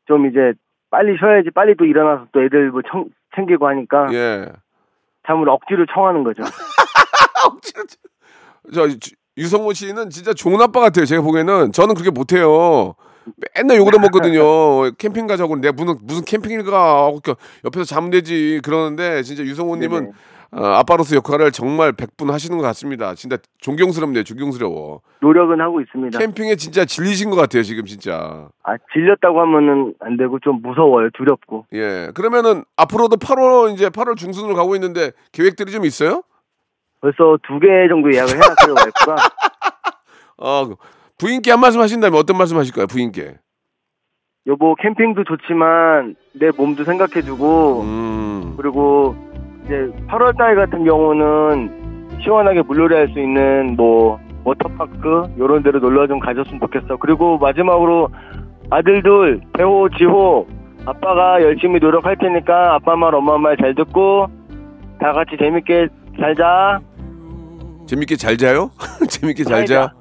좀 0.08 0.28
이제 0.30 0.54
빨리 0.92 1.18
쉬어야지 1.18 1.50
빨리 1.56 1.76
또 1.78 1.86
일어나서 1.86 2.28
또 2.34 2.44
애들 2.44 2.70
뭐 2.72 2.82
청, 2.92 3.06
챙기고 3.36 3.68
하니까 3.68 4.14
예. 4.14 4.46
잠을 5.26 5.50
억지로 5.50 5.86
청하는 5.92 6.24
거죠. 6.24 6.44
저 8.74 8.88
주- 9.00 9.12
유성호 9.38 9.74
씨는 9.74 10.10
진짜 10.10 10.34
좋은 10.34 10.62
아빠 10.62 10.80
같아요. 10.80 11.06
제가 11.06 11.22
보기에는 11.24 11.72
저는 11.72 11.96
그렇게 11.96 12.12
못해요. 12.12 12.94
맨날 13.56 13.78
욕을 13.78 13.94
먹거든요. 14.00 14.92
캠핑 15.00 15.28
가자고 15.28 15.56
내가 15.56 15.72
무슨 15.74 15.96
무슨 16.04 16.24
캠핑을 16.26 16.64
가 16.66 17.06
하고 17.06 17.20
그 17.24 17.34
옆에서 17.66 17.86
자면 17.86 18.12
되지 18.12 18.62
그러는데 18.64 19.24
진짜 19.24 19.44
유성호님은 19.44 20.00
네네. 20.02 20.12
어, 20.56 20.66
아빠로서 20.66 21.16
역할을 21.16 21.52
정말 21.52 21.94
백분 21.94 22.30
하시는 22.30 22.56
것 22.58 22.64
같습니다. 22.64 23.16
진짜 23.16 23.38
존경스럽네요. 23.60 24.24
존경스러워. 24.24 25.02
노력은 25.22 25.60
하고 25.62 25.82
있습니다. 25.82 26.20
캠핑에 26.20 26.56
진짜 26.58 26.86
질리신 26.86 27.30
것 27.32 27.36
같아요. 27.36 27.64
지금 27.64 27.86
진짜. 27.86 28.48
아 28.64 28.76
질렸다고 28.94 29.42
하면은 29.42 29.96
안 30.00 30.16
되고 30.18 30.38
좀 30.40 30.62
무서워요. 30.62 31.10
두렵고. 31.16 31.66
예. 31.74 32.12
그러면은 32.14 32.64
앞으로도 32.78 33.18
8월 33.18 33.74
이제 33.74 33.90
8월 33.90 34.16
중순으로 34.16 34.54
가고 34.56 34.76
있는데 34.76 35.12
계획들이 35.32 35.72
좀 35.72 35.86
있어요? 35.86 36.22
벌써 37.02 37.38
두 37.48 37.60
개 37.60 37.68
정도 37.90 38.14
예약을 38.14 38.34
해놨어요 38.34 38.76
와이프가. 38.76 39.16
어 40.38 40.70
부인께 41.18 41.52
한 41.52 41.60
말씀 41.60 41.82
하신다면 41.82 42.20
어떤 42.20 42.38
말씀 42.38 42.58
하실 42.58 42.74
거예요? 42.74 42.88
부인께. 42.88 43.38
여보 44.46 44.76
캠핑도 44.76 45.24
좋지만 45.24 46.16
내 46.34 46.52
몸도 46.52 46.84
생각해주고 46.84 47.82
음. 47.82 48.54
그리고 48.58 49.16
이제 49.66 49.92
8월 50.08 50.38
달 50.38 50.56
같은 50.56 50.84
경우는 50.86 52.20
시원하게 52.22 52.62
물놀이 52.64 52.96
할 52.96 53.08
수 53.10 53.20
있는 53.20 53.76
뭐 53.76 54.20
워터파크 54.44 55.34
이런 55.38 55.64
데로 55.64 55.80
놀러 55.80 56.08
좀 56.08 56.20
가줬으면 56.20 56.60
좋겠어. 56.60 56.98
그리고 56.98 57.38
마지막으로 57.38 58.10
아들들 58.70 59.42
배호 59.58 59.88
지호 59.98 60.48
아빠가 60.86 61.42
열심히 61.42 61.80
노력할 61.80 62.18
테니까 62.18 62.76
아빠 62.76 62.96
말 62.96 63.16
엄마 63.16 63.38
말 63.38 63.56
잘 63.58 63.74
듣고 63.76 64.28
다 65.00 65.14
같이 65.14 65.38
재밌게 65.40 65.88
살자. 66.20 66.80
재밌게 67.88 68.16
잘 68.18 68.38
자요? 68.38 68.70
재밌게 69.10 69.44
잘 69.44 69.66
자. 69.66 69.92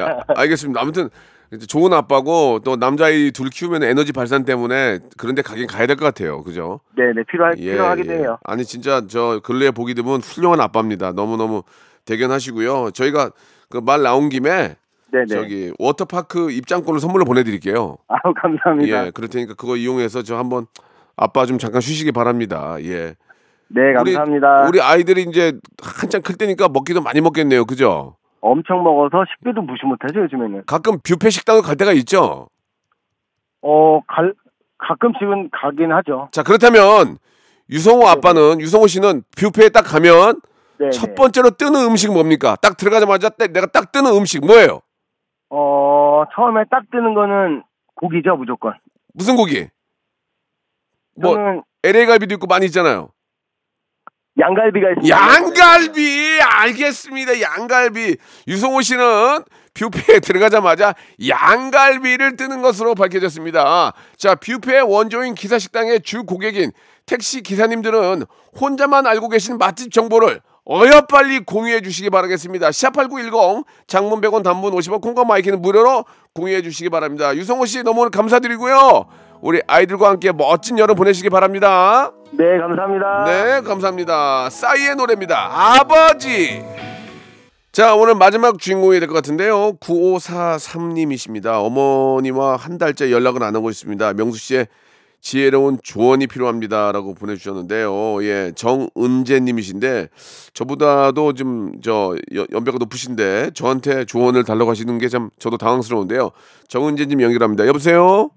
야, 0.00 0.18
알겠습니다. 0.36 0.80
아무튼 0.80 1.08
좋은 1.68 1.92
아빠고 1.92 2.60
또 2.64 2.76
남자아이 2.76 3.30
둘 3.32 3.50
키우면 3.50 3.82
에너지 3.82 4.12
발산 4.12 4.44
때문에 4.44 5.00
그런데 5.18 5.42
가긴 5.42 5.66
가야 5.66 5.86
될 5.86 5.96
것 5.96 6.04
같아요. 6.06 6.42
그죠? 6.42 6.80
네네 6.96 7.24
필요할 7.30 7.54
예, 7.58 7.72
필요하기도 7.72 8.12
예. 8.14 8.18
해요. 8.18 8.38
아니 8.44 8.64
진짜 8.64 9.02
저 9.08 9.40
근래에 9.44 9.70
보기 9.70 9.94
드문 9.94 10.20
훌륭한 10.20 10.60
아빠입니다. 10.60 11.12
너무 11.12 11.36
너무 11.36 11.62
대견하시고요. 12.06 12.90
저희가 12.92 13.30
그 13.68 13.78
말 13.80 14.02
나온 14.02 14.28
김에 14.28 14.76
네네. 15.12 15.26
저기 15.26 15.72
워터파크 15.78 16.50
입장권을 16.50 17.00
선물로 17.00 17.24
보내드릴게요. 17.24 17.96
아우 18.08 18.32
감사합니다. 18.40 19.06
예, 19.06 19.10
그럴 19.10 19.28
테니까 19.28 19.54
그거 19.54 19.76
이용해서 19.76 20.22
저 20.22 20.36
한번 20.38 20.66
아빠 21.16 21.44
좀 21.46 21.58
잠깐 21.58 21.80
쉬시기 21.82 22.12
바랍니다. 22.12 22.76
예. 22.80 23.14
네 23.68 23.80
우리- 24.00 24.12
감사합니다. 24.14 24.66
우리 24.68 24.80
아이들이 24.80 25.22
이제 25.22 25.52
한참 25.82 26.20
클 26.22 26.34
때니까 26.36 26.68
먹기도 26.68 27.00
많이 27.02 27.20
먹겠네요. 27.20 27.64
그죠? 27.66 28.16
엄청 28.42 28.82
먹어서 28.82 29.24
식비도 29.32 29.62
무시 29.62 29.86
못하죠 29.86 30.20
요즘에는. 30.24 30.64
가끔 30.66 30.98
뷔페 31.02 31.30
식당을 31.30 31.62
갈 31.62 31.76
때가 31.76 31.92
있죠. 31.92 32.48
어, 33.62 34.00
갈, 34.06 34.34
가끔씩은 34.78 35.50
가긴 35.50 35.92
하죠. 35.92 36.28
자 36.32 36.42
그렇다면 36.42 37.18
유성호 37.70 38.06
아빠는 38.06 38.60
유성호 38.60 38.88
씨는 38.88 39.22
뷔페에 39.36 39.70
딱 39.70 39.82
가면 39.82 40.40
네. 40.78 40.90
첫 40.90 41.14
번째로 41.14 41.50
뜨는 41.50 41.84
음식 41.86 42.12
뭡니까? 42.12 42.56
딱 42.60 42.76
들어가자마자 42.76 43.28
딱 43.30 43.52
내가 43.52 43.66
딱 43.66 43.92
뜨는 43.92 44.12
음식 44.12 44.44
뭐예요? 44.44 44.80
어, 45.48 46.24
처음에 46.34 46.64
딱 46.68 46.82
뜨는 46.90 47.14
거는 47.14 47.62
고기죠, 47.94 48.36
무조건. 48.36 48.74
무슨 49.14 49.36
고기? 49.36 49.68
뭐 51.14 51.34
저는 51.34 51.62
LA 51.84 52.06
갈비도 52.06 52.34
있고 52.34 52.48
많이 52.48 52.66
있잖아요. 52.66 53.10
양갈비가 54.38 54.90
있습니다. 54.90 55.16
양갈비 55.16 56.40
알겠습니다. 56.40 57.40
양갈비 57.40 58.16
유성호 58.48 58.80
씨는 58.80 59.44
뷔페에 59.74 60.20
들어가자마자 60.20 60.94
양갈비를 61.26 62.36
뜨는 62.36 62.62
것으로 62.62 62.94
밝혀졌습니다. 62.94 63.92
자 64.16 64.34
뷔페 64.34 64.80
원조인 64.80 65.34
기사식당의 65.34 66.00
주 66.02 66.24
고객인 66.24 66.72
택시 67.06 67.42
기사님들은 67.42 68.24
혼자만 68.60 69.06
알고 69.06 69.28
계신 69.28 69.58
맛집 69.58 69.92
정보를 69.92 70.40
어여 70.64 71.02
빨리 71.10 71.40
공유해 71.40 71.80
주시기 71.80 72.08
바라겠습니다. 72.10 72.70
샵8910 72.70 73.64
장문 73.86 74.20
100원 74.20 74.42
단문 74.42 74.72
50원 74.72 75.00
콩과 75.00 75.24
마이케이는 75.24 75.60
무료로 75.60 76.04
공유해 76.34 76.62
주시기 76.62 76.88
바랍니다. 76.88 77.34
유성호 77.34 77.66
씨 77.66 77.82
너무 77.82 78.08
감사드리고요. 78.10 79.06
우리 79.40 79.60
아이들과 79.66 80.08
함께 80.08 80.30
멋진 80.32 80.78
여름 80.78 80.94
보내시기 80.94 81.30
바랍니다. 81.30 82.12
네, 82.32 82.58
감사합니다. 82.58 83.24
네, 83.24 83.60
감사합니다. 83.60 84.48
싸이의 84.50 84.96
노래입니다. 84.96 85.50
아버지. 85.80 86.62
자, 87.72 87.94
오늘 87.94 88.14
마지막 88.14 88.58
주인공이 88.58 88.98
될 89.00 89.08
것 89.08 89.14
같은데요. 89.14 89.74
9543님이십니다. 89.80 91.62
어머니와 91.64 92.56
한 92.56 92.78
달째 92.78 93.10
연락을 93.10 93.42
안 93.42 93.54
하고 93.54 93.70
있습니다. 93.70 94.14
명수 94.14 94.38
씨의 94.38 94.66
지혜로운 95.20 95.78
조언이 95.82 96.26
필요합니다라고 96.26 97.14
보내주셨는데요. 97.14 98.24
예, 98.24 98.52
정은재님이신데 98.56 100.08
저보다도 100.52 101.32
좀 101.34 101.72
저 101.82 102.16
연배가 102.52 102.78
높으신데 102.78 103.50
저한테 103.54 104.04
조언을 104.04 104.42
달라고 104.44 104.70
하시는 104.70 104.98
게 104.98 105.08
참 105.08 105.30
저도 105.38 105.58
당황스러운데요. 105.58 106.30
정은재님 106.68 107.20
연결합니다. 107.22 107.66
여보세요. 107.68 108.30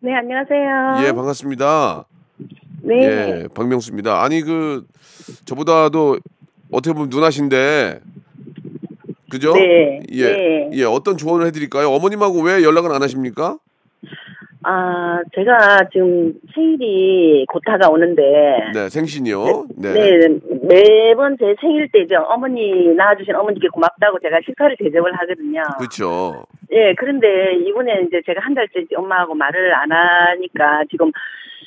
네, 0.00 0.14
안녕하세요. 0.14 1.06
예, 1.06 1.12
반갑습니다. 1.12 2.06
네. 2.86 3.04
예, 3.04 3.48
박명수입니다. 3.54 4.22
아니 4.22 4.42
그 4.42 4.84
저보다도 5.44 6.18
어떻게 6.70 6.92
보면 6.92 7.08
누나신데 7.10 8.00
그죠? 9.30 9.52
네, 9.54 10.00
예, 10.12 10.32
네. 10.32 10.70
예, 10.72 10.84
어떤 10.84 11.16
조언을 11.16 11.46
해드릴까요? 11.46 11.90
어머님하고 11.90 12.42
왜 12.42 12.62
연락을 12.62 12.92
안 12.92 13.02
하십니까? 13.02 13.58
아, 14.68 15.20
제가 15.32 15.88
지금 15.92 16.32
생일이 16.52 17.46
곧 17.48 17.62
다가오는데. 17.64 18.22
네, 18.74 18.88
생신이요. 18.88 19.66
네, 19.76 19.92
네, 19.92 20.28
매번 20.62 21.36
제 21.38 21.54
생일 21.60 21.88
때죠. 21.92 22.16
어머니, 22.28 22.88
낳아주신 22.96 23.32
어머니께 23.36 23.68
고맙다고 23.68 24.18
제가 24.20 24.40
식사를 24.44 24.76
대접을 24.76 25.14
하거든요. 25.14 25.62
그렇죠. 25.78 26.46
예, 26.72 26.94
그런데 26.98 27.54
이번에 27.64 28.06
이제 28.08 28.20
제가 28.26 28.40
한 28.40 28.54
달째 28.54 28.84
엄마하고 28.96 29.34
말을 29.34 29.72
안 29.72 29.92
하니까 29.92 30.82
지금 30.90 31.12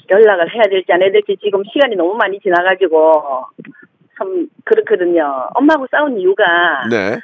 연락을 0.09 0.53
해야 0.53 0.63
될지 0.63 0.91
안 0.91 1.01
해야 1.01 1.11
될지 1.11 1.37
지금 1.43 1.63
시간이 1.71 1.95
너무 1.95 2.15
많이 2.15 2.39
지나가지고 2.39 3.45
참 4.17 4.47
그렇거든요. 4.65 5.47
엄마하고 5.55 5.87
싸운 5.91 6.17
이유가 6.19 6.43
네, 6.89 7.19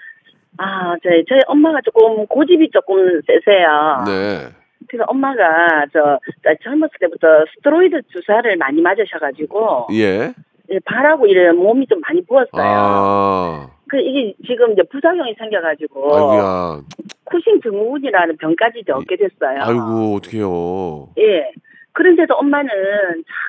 아, 0.58 0.96
저희, 1.04 1.24
저희 1.28 1.40
엄마가 1.48 1.82
조금 1.82 2.26
고집이 2.28 2.70
조금 2.72 3.22
세세요. 3.28 4.04
네, 4.08 4.56
그래서 4.88 5.04
엄마가 5.08 5.86
저, 5.92 6.20
저 6.44 6.56
젊었을 6.64 6.92
때부터 7.00 7.28
스테로이드 7.58 8.02
주사를 8.14 8.56
많이 8.58 8.82
맞으셔가지고 8.82 9.88
예. 9.94 10.34
예, 10.72 10.80
발하고 10.84 11.28
이런 11.28 11.58
몸이 11.58 11.86
좀 11.88 12.00
많이 12.02 12.26
부었어요. 12.26 12.50
아. 12.54 13.70
그 13.88 14.00
이게 14.00 14.34
지금 14.48 14.72
이제 14.74 14.82
부작용이 14.84 15.36
생겨가지고 15.38 16.16
아이고야. 16.16 16.82
쿠싱 17.26 17.62
증후군이라는 17.62 18.38
병까지 18.38 18.80
이제 18.80 18.92
얻게 18.92 19.16
됐어요. 19.16 19.60
아이고 19.62 20.16
어떡해요. 20.16 21.10
예. 21.20 21.52
그런데도 21.96 22.36
엄마는 22.36 22.70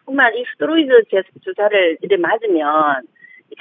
자꾸만 0.00 0.35
이 0.37 0.44
스테로이드 0.52 1.02
제- 1.11 1.22
주사를 1.44 1.98
이제 2.02 2.16
맞으면 2.16 3.02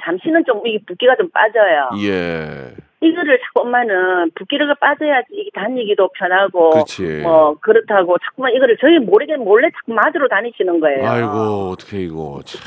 잠시는 0.02 0.44
좀 0.46 0.64
이게 0.66 0.78
붓기가 0.86 1.16
좀 1.16 1.28
빠져요. 1.30 1.90
예. 2.04 2.72
이거를 3.00 3.38
자꾸 3.40 3.60
엄마는 3.66 4.30
붓기가 4.34 4.74
빠져야지 4.80 5.26
이게 5.32 5.50
다니기도 5.54 6.08
편하고 6.18 6.70
그렇지. 6.70 7.20
뭐 7.22 7.54
그렇다고 7.60 8.16
자꾸만 8.18 8.52
이거를 8.54 8.76
저희 8.80 8.98
모르게 8.98 9.36
몰래 9.36 9.68
자꾸 9.70 9.92
맞으러 9.92 10.28
다니시는 10.28 10.80
거예요. 10.80 11.06
아이고 11.06 11.70
어떡해 11.72 12.02
이거. 12.04 12.40
참. 12.44 12.60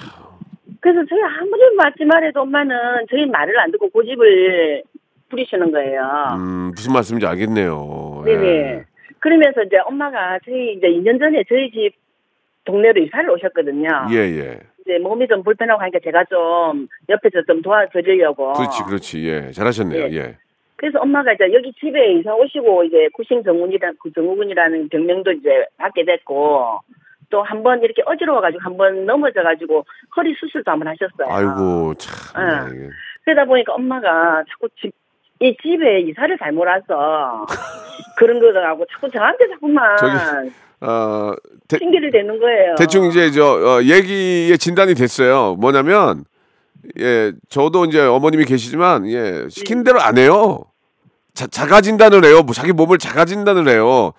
그래서 0.82 0.99
저희 1.10 1.19
아무리 1.23 1.75
맞지 1.75 2.05
말해도 2.05 2.41
엄마는 2.41 2.75
저희 3.10 3.25
말을 3.25 3.58
안 3.60 3.71
듣고 3.71 3.89
고집을 3.89 4.84
부리시는 5.29 5.71
거예요. 5.71 6.01
음, 6.36 6.71
무슨 6.75 6.93
말씀인지 6.93 7.25
알겠네요. 7.25 8.23
네네. 8.25 8.45
예. 8.47 8.86
그러면서 9.19 9.63
이제 9.63 9.77
엄마가 9.86 10.39
저희 10.45 10.73
이제 10.73 10.88
2년 10.88 11.19
전에 11.19 11.43
저희 11.49 11.69
집 11.71 11.91
동네로 12.69 13.01
이사를 13.01 13.29
오셨거든요. 13.29 13.89
예, 14.12 14.15
예. 14.17 14.60
이제 14.82 14.97
몸이 14.99 15.27
좀 15.27 15.43
불편하고 15.43 15.82
하니까 15.82 15.99
제가 16.03 16.23
좀 16.25 16.88
옆에서 17.10 17.41
좀 17.47 17.62
도와드리려고. 17.62 18.53
그렇지, 18.53 18.84
그렇지. 18.84 19.27
예. 19.27 19.51
잘하셨네요. 19.51 20.05
예. 20.05 20.13
예. 20.15 20.38
그래서 20.75 20.99
엄마가 20.99 21.34
이제 21.34 21.51
여기 21.53 21.73
집에 21.73 22.13
이사 22.13 22.34
오시고 22.34 22.86
이제 22.86 23.10
증후군이라 23.27 23.91
그 24.01 24.12
증후군이라는 24.13 24.88
병명도 24.89 25.32
이제 25.34 25.65
받게 25.77 26.05
됐고 26.05 26.79
또 27.32 27.43
한 27.43 27.62
번 27.63 27.84
이렇게 27.84 28.01
어지러워가지고 28.05 28.62
한 28.63 28.77
번 28.77 29.05
넘어져가지고 29.05 29.86
허리 30.15 30.34
수술도 30.36 30.71
한 30.71 30.79
번 30.79 30.88
하셨어요. 30.88 31.27
아이고 31.29 31.93
참. 31.95 32.71
예. 32.71 32.75
이게. 32.77 32.89
그러다 33.25 33.45
보니까 33.45 33.73
엄마가 33.73 34.43
자꾸 34.49 34.69
집, 34.79 34.91
이 35.41 35.55
집에 35.62 35.99
이사를 36.01 36.36
잘못 36.39 36.65
와서 36.65 37.45
그런 38.17 38.39
거라고 38.39 38.86
자꾸 38.91 39.10
저한테 39.12 39.47
자꾸만 39.49 39.97
저기, 39.97 40.13
어, 40.81 41.33
대, 41.67 41.77
핑계를 41.77 42.11
대는 42.11 42.39
거예요. 42.39 42.75
대충 42.77 43.05
이제 43.05 43.31
저 43.31 43.45
어, 43.45 43.83
얘기의 43.83 44.57
진단이 44.57 44.93
됐어요. 44.95 45.55
뭐냐면 45.55 46.23
예, 46.99 47.33
저도 47.49 47.85
이제 47.85 47.99
어머님이 47.99 48.45
계시지만 48.45 49.07
예, 49.09 49.45
시킨 49.49 49.83
대로 49.83 49.99
안 50.01 50.17
해요. 50.17 50.63
자, 51.33 51.47
자가 51.47 51.81
진단을 51.81 52.23
해요. 52.25 52.41
뭐 52.43 52.53
자기 52.53 52.71
몸을 52.71 52.97
자가 52.97 53.25
진단을 53.25 53.67
해요. 53.67 54.13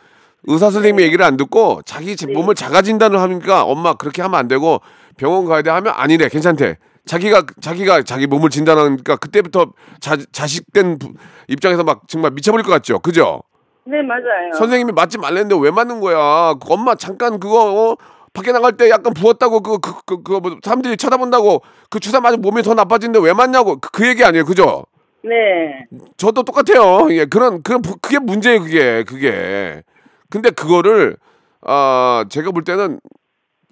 의사 0.45 0.67
네. 0.67 0.73
선생님의 0.73 1.07
얘기를 1.07 1.25
안 1.25 1.37
듣고 1.37 1.81
자기 1.85 2.17
지- 2.17 2.27
몸을 2.27 2.55
자가 2.55 2.83
진단을 2.83 3.19
하니까 3.21 3.65
엄마 3.65 3.95
그렇게 3.95 4.23
하면 4.23 4.39
안 4.39 4.49
되고 4.49 4.81
병원 5.17 5.45
가야 5.47 5.63
돼 5.63 5.71
하면 5.71 5.93
아니래 5.97 6.29
괜찮대. 6.29 6.77
자기가 7.07 7.45
자기가 7.61 8.03
자기 8.03 8.27
몸을 8.27 8.51
진단하니까 8.51 9.17
그때부터 9.17 9.73
자, 10.01 10.17
자식된 10.33 10.99
부- 10.99 11.15
입장에서 11.49 11.83
막 11.85 12.03
정말 12.09 12.31
미쳐버릴 12.33 12.65
것 12.65 12.71
같죠. 12.73 12.99
그죠? 13.01 13.43
네 13.85 14.03
맞아요. 14.03 14.53
선생님이 14.57 14.93
맞지 14.93 15.19
말랬는데 15.19 15.57
왜 15.63 15.71
맞는 15.71 16.01
거야? 16.01 16.55
그 16.55 16.73
엄마 16.73 16.95
잠깐 16.95 17.41
그거 17.41 17.91
어? 17.93 17.97
밖에 18.33 18.53
나갈 18.53 18.77
때 18.77 18.89
약간 18.91 19.13
부었다고 19.13 19.61
그거 19.61 19.79
그, 20.07 20.23
그, 20.23 20.33
뭐 20.35 20.57
사람들이 20.63 20.97
쳐다본다고 20.97 21.63
그 21.89 21.99
주사 21.99 22.21
맞으면 22.21 22.43
몸이 22.43 22.63
더 22.63 22.75
나빠진데 22.75 23.19
왜 23.21 23.33
맞냐고 23.33 23.79
그, 23.81 23.91
그 23.91 24.07
얘기 24.07 24.25
아니에요, 24.25 24.45
그죠? 24.45 24.85
네. 25.25 25.87
저도 26.17 26.45
똑같아요. 26.45 27.09
예, 27.11 27.25
그런 27.25 27.63
그런 27.63 27.83
부- 27.83 27.97
그게 28.01 28.19
문제예요, 28.19 28.61
그게 28.61 29.05
그게. 29.05 29.83
근데 30.31 30.51
그거를 30.51 31.17
아 31.63 32.25
제가 32.29 32.53
볼 32.53 32.63
때는 32.63 33.01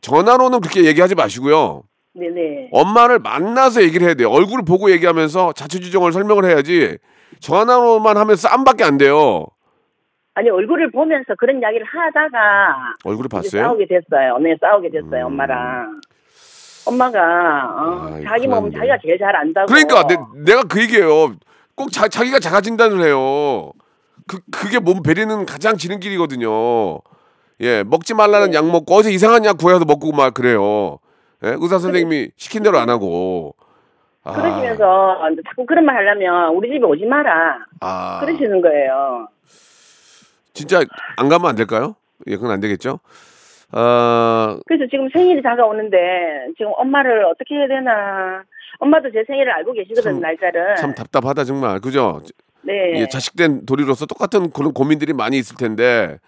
전화로는 0.01 0.61
그렇게 0.61 0.85
얘기하지 0.85 1.14
마시고요. 1.14 1.83
네네. 2.14 2.71
엄마를 2.73 3.21
만나서 3.21 3.83
얘기를 3.83 4.07
해야 4.07 4.14
돼요. 4.14 4.31
얼굴을 4.31 4.64
보고 4.64 4.90
얘기하면서 4.90 5.53
자초지종을 5.53 6.12
설명을 6.12 6.44
해야지 6.47 6.99
전화로만 7.40 8.16
하면 8.16 8.35
쌈밖에 8.37 8.83
안 8.83 8.99
돼요. 8.99 9.47
아니 10.38 10.51
얼굴을 10.51 10.92
보면서 10.92 11.35
그런 11.37 11.61
이야기를 11.61 11.85
하다가 11.85 12.94
얼굴을 13.05 13.29
봤어요? 13.29 13.61
싸우게 13.61 13.87
됐어요. 13.88 14.38
네 14.38 14.57
싸우게 14.61 14.88
됐어요 14.90 15.27
엄마랑. 15.27 16.01
엄마가 16.87 17.18
어, 17.20 18.14
아이, 18.14 18.22
자기 18.22 18.46
몸. 18.46 18.70
자기가 18.70 18.98
제일 19.03 19.18
잘 19.18 19.35
안다고. 19.35 19.66
그러니까 19.66 20.07
내, 20.07 20.16
내가 20.46 20.62
그 20.62 20.81
얘기예요. 20.81 21.33
꼭 21.74 21.90
자, 21.90 22.07
자기가 22.07 22.38
자가 22.38 22.61
진단을 22.61 23.03
해요. 23.05 23.72
그 24.29 24.38
그게 24.53 24.79
몸 24.79 25.03
베리는 25.03 25.44
가장 25.44 25.77
지는 25.77 25.98
길이거든요. 25.98 27.01
예, 27.61 27.83
먹지 27.83 28.14
말라는 28.14 28.53
네. 28.53 28.57
약 28.57 28.70
먹고 28.70 28.94
어제 28.94 29.11
이상한 29.11 29.44
약 29.44 29.59
구해서 29.59 29.85
먹고 29.85 30.12
막 30.12 30.35
그래요. 30.35 30.98
예, 31.42 31.57
의사 31.59 31.81
선생님이 31.81 32.31
시킨 32.37 32.62
대로 32.62 32.79
안 32.79 32.88
하고. 32.88 33.57
아, 34.22 34.33
그러시면서 34.35 35.18
자꾸 35.48 35.66
그런 35.66 35.85
말 35.85 35.96
하려면 35.96 36.55
우리 36.55 36.70
집에 36.70 36.85
오지 36.85 37.07
마라. 37.07 37.59
아, 37.81 38.20
그러시는 38.20 38.61
거예요. 38.61 39.27
진짜 40.55 40.81
안 41.17 41.29
가면 41.29 41.49
안 41.51 41.57
될까요? 41.57 41.95
예, 42.27 42.37
그건 42.37 42.51
안 42.51 42.61
되겠죠. 42.61 43.01
아, 43.73 44.59
그래서 44.67 44.85
지금 44.91 45.09
생일이 45.13 45.43
다가오는데 45.43 45.97
지금 46.57 46.73
엄마를 46.77 47.25
어떻게 47.27 47.55
해야 47.55 47.69
되나. 47.69 48.43
엄마도 48.81 49.11
제 49.13 49.25
생일을 49.27 49.51
알고 49.53 49.73
계시거든 49.73 50.03
참- 50.15 50.21
날짜를. 50.21 50.77
참 50.77 50.95
답답하다 50.95 51.45
정말. 51.45 51.81
그죠? 51.81 52.23
네. 52.63 53.01
예, 53.01 53.09
자식된 53.09 53.67
도리로서 53.67 54.07
똑같은 54.07 54.51
그런 54.51 54.73
고민들이 54.73 55.13
많이 55.13 55.39
있을 55.39 55.57
텐데 55.57 56.19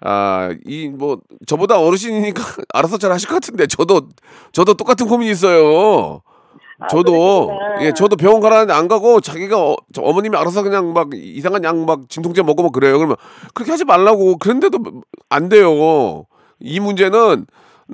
아 0.00 0.50
이 0.66 0.88
뭐 0.88 1.20
저보다 1.46 1.78
어르신이니까 1.78 2.42
알아서 2.74 2.98
잘 2.98 3.12
하실 3.12 3.28
것 3.28 3.36
같은데 3.36 3.66
저도 3.66 4.08
저도 4.52 4.74
똑같은 4.74 5.06
고민이 5.06 5.30
있어요. 5.30 6.22
아, 6.84 6.86
저도 6.88 7.46
그러시구나. 7.48 7.86
예 7.86 7.92
저도 7.92 8.16
병원 8.16 8.40
가라는데 8.40 8.72
안 8.72 8.88
가고 8.88 9.20
자기가 9.20 9.58
어, 9.70 9.76
저 9.92 10.02
어머님이 10.02 10.36
알아서 10.36 10.62
그냥 10.62 10.92
막 10.92 11.08
이상한 11.14 11.64
약막 11.64 12.08
진통제 12.08 12.42
먹고 12.42 12.62
막 12.62 12.72
그래요. 12.72 12.96
그러면 12.98 13.16
그렇게 13.54 13.70
하지 13.70 13.84
말라고 13.84 14.36
그런데도 14.38 14.78
안 15.28 15.48
돼요. 15.48 16.26
이 16.60 16.80
문제는 16.80 17.46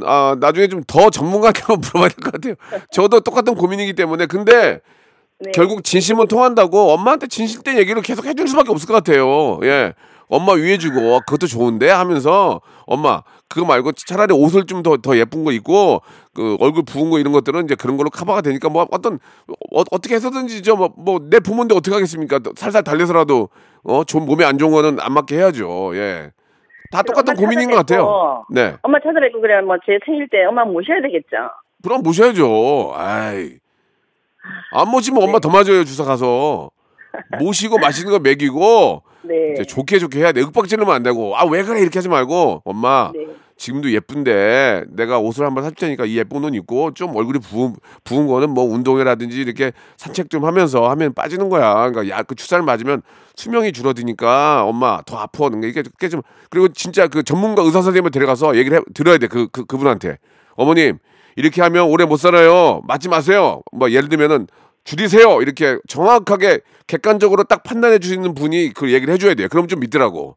아 0.04 0.36
나중에 0.38 0.68
좀 0.68 0.82
더 0.86 1.10
전문가한테 1.10 1.62
한번 1.66 1.80
물어봐야 1.80 2.08
될 2.10 2.16
것 2.24 2.32
같아요. 2.32 2.54
저도 2.92 3.20
똑같은 3.20 3.54
고민이기 3.54 3.94
때문에 3.94 4.26
근데 4.26 4.80
네. 5.40 5.50
결국 5.54 5.84
진심은 5.84 6.26
통한다고 6.26 6.90
엄마한테 6.92 7.26
진실된 7.28 7.78
얘기를 7.78 8.02
계속 8.02 8.24
해줄 8.26 8.48
수밖에 8.48 8.70
없을 8.70 8.86
것 8.88 8.94
같아요. 8.94 9.58
예. 9.62 9.94
엄마 10.28 10.52
위해주고 10.52 11.14
어, 11.14 11.20
그것도 11.26 11.46
좋은데 11.46 11.88
하면서 11.90 12.60
엄마 12.86 13.22
그거 13.48 13.66
말고 13.66 13.92
차라리 13.92 14.32
옷을 14.34 14.66
좀 14.66 14.82
더 14.82 14.96
더 14.98 15.16
예쁜 15.16 15.44
거 15.44 15.52
입고 15.52 16.02
그 16.34 16.56
얼굴 16.60 16.84
부은 16.84 17.10
거 17.10 17.18
이런 17.18 17.32
것들은 17.32 17.64
이제 17.64 17.74
그런 17.74 17.96
걸로 17.96 18.10
커버가 18.10 18.42
되니까 18.42 18.68
뭐 18.68 18.86
어떤 18.90 19.18
어, 19.72 19.84
떻게 19.84 20.14
해서든지 20.16 20.62
저뭐 20.62 20.92
내 21.30 21.40
부모인데 21.40 21.74
어떻게 21.74 21.94
하겠습니까? 21.94 22.40
살살 22.56 22.84
달래서라도 22.84 23.48
어 23.84 24.04
좋은 24.04 24.26
몸에 24.26 24.44
안 24.44 24.58
좋은 24.58 24.70
거는 24.72 24.98
안 25.00 25.12
맞게 25.14 25.36
해야죠. 25.36 25.96
예. 25.96 26.30
다 26.90 27.02
똑같은 27.02 27.34
고민인 27.34 27.70
것 27.70 27.76
같아요. 27.76 28.44
네. 28.50 28.74
엄마 28.82 28.98
찾아뵙고 29.00 29.40
그래 29.40 29.60
뭐 29.62 29.76
제 29.86 29.98
생일 30.04 30.28
때 30.30 30.44
엄마 30.44 30.64
모셔야 30.64 31.00
되겠죠. 31.02 31.36
그럼 31.82 32.02
모셔야죠. 32.02 32.92
아이. 32.96 33.52
안 34.72 34.88
모시면 34.90 35.20
네. 35.20 35.26
엄마 35.26 35.38
더 35.38 35.48
맞아요, 35.50 35.84
주사 35.84 36.04
가서. 36.04 36.70
모시고 37.40 37.78
맛있는 37.78 38.12
거 38.12 38.18
먹이고 38.18 39.02
네. 39.28 39.52
이제 39.52 39.64
좋게 39.64 39.98
좋게 39.98 40.18
해야 40.20 40.32
돼. 40.32 40.40
윽박지르면 40.40 40.94
안 40.94 41.02
되고. 41.02 41.36
아, 41.36 41.44
왜 41.44 41.62
그래? 41.62 41.80
이렇게 41.80 41.98
하지 41.98 42.08
말고. 42.08 42.62
엄마. 42.64 43.12
네. 43.14 43.26
지금도 43.58 43.92
예쁜데 43.92 44.84
내가 44.90 45.18
옷을 45.18 45.44
한번 45.44 45.64
살 45.64 45.72
테니까 45.72 46.04
이 46.04 46.16
예쁜 46.16 46.44
옷 46.44 46.54
입고 46.54 46.94
좀 46.94 47.14
얼굴이 47.16 47.40
부은, 47.40 47.74
부은 48.04 48.28
거는 48.28 48.50
뭐 48.50 48.64
운동이라든지 48.64 49.40
이렇게 49.40 49.72
산책 49.96 50.30
좀 50.30 50.44
하면서 50.44 50.88
하면 50.90 51.12
빠지는 51.12 51.48
거야. 51.48 51.90
그러니까 51.90 52.08
야, 52.08 52.22
그 52.22 52.36
주사를 52.36 52.62
맞으면 52.64 53.02
수명이 53.34 53.72
줄어드니까 53.72 54.64
엄마 54.64 55.02
더 55.04 55.16
아파. 55.18 55.48
그러니까 55.48 55.66
이게, 55.68 55.80
이게 55.80 56.08
좀 56.08 56.22
그리고 56.50 56.68
진짜 56.68 57.08
그 57.08 57.24
전문가 57.24 57.62
의사 57.62 57.82
선생님을 57.82 58.12
데려가서 58.12 58.56
얘기를 58.56 58.78
해, 58.78 58.82
들어야 58.94 59.18
돼. 59.18 59.26
그, 59.26 59.48
그 59.48 59.64
그분한테. 59.64 60.18
어머님 60.54 60.98
이렇게 61.34 61.60
하면 61.62 61.86
오래 61.86 62.04
못 62.04 62.16
살아요. 62.16 62.80
맞지 62.86 63.08
마세요. 63.08 63.62
뭐 63.72 63.90
예를 63.90 64.08
들면은 64.08 64.46
줄이세요. 64.88 65.42
이렇게 65.42 65.78
정확하게 65.86 66.60
객관적으로 66.86 67.44
딱 67.44 67.62
판단해 67.62 67.98
주시는 67.98 68.34
분이 68.34 68.72
그 68.72 68.90
얘기를 68.90 69.12
해줘야 69.12 69.34
돼요. 69.34 69.48
그럼 69.50 69.68
좀 69.68 69.80
믿더라고. 69.80 70.36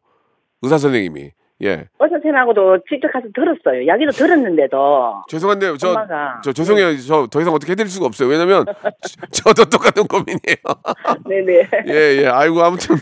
의사 0.60 0.76
선생님이. 0.76 1.30
예. 1.62 1.68
의사 1.70 2.10
선생님하고도 2.10 2.80
직접 2.86 3.10
가서 3.10 3.28
들었어요. 3.34 3.80
이야기도 3.82 4.10
들었는데도 4.10 5.22
죄송한데요. 5.28 5.78
저, 5.78 5.88
엄마가. 5.92 6.42
저 6.44 6.52
죄송해요. 6.52 6.98
저더 6.98 7.40
이상 7.40 7.54
어떻게 7.54 7.72
해드릴 7.72 7.88
수가 7.88 8.04
없어요. 8.04 8.28
왜냐면 8.28 8.66
저, 9.30 9.54
도 9.54 9.64
똑같은 9.64 10.06
고민이에요. 10.06 10.62
네네. 11.26 11.68
예, 11.88 12.22
예. 12.22 12.26
아이고 12.26 12.62
아무튼 12.62 12.96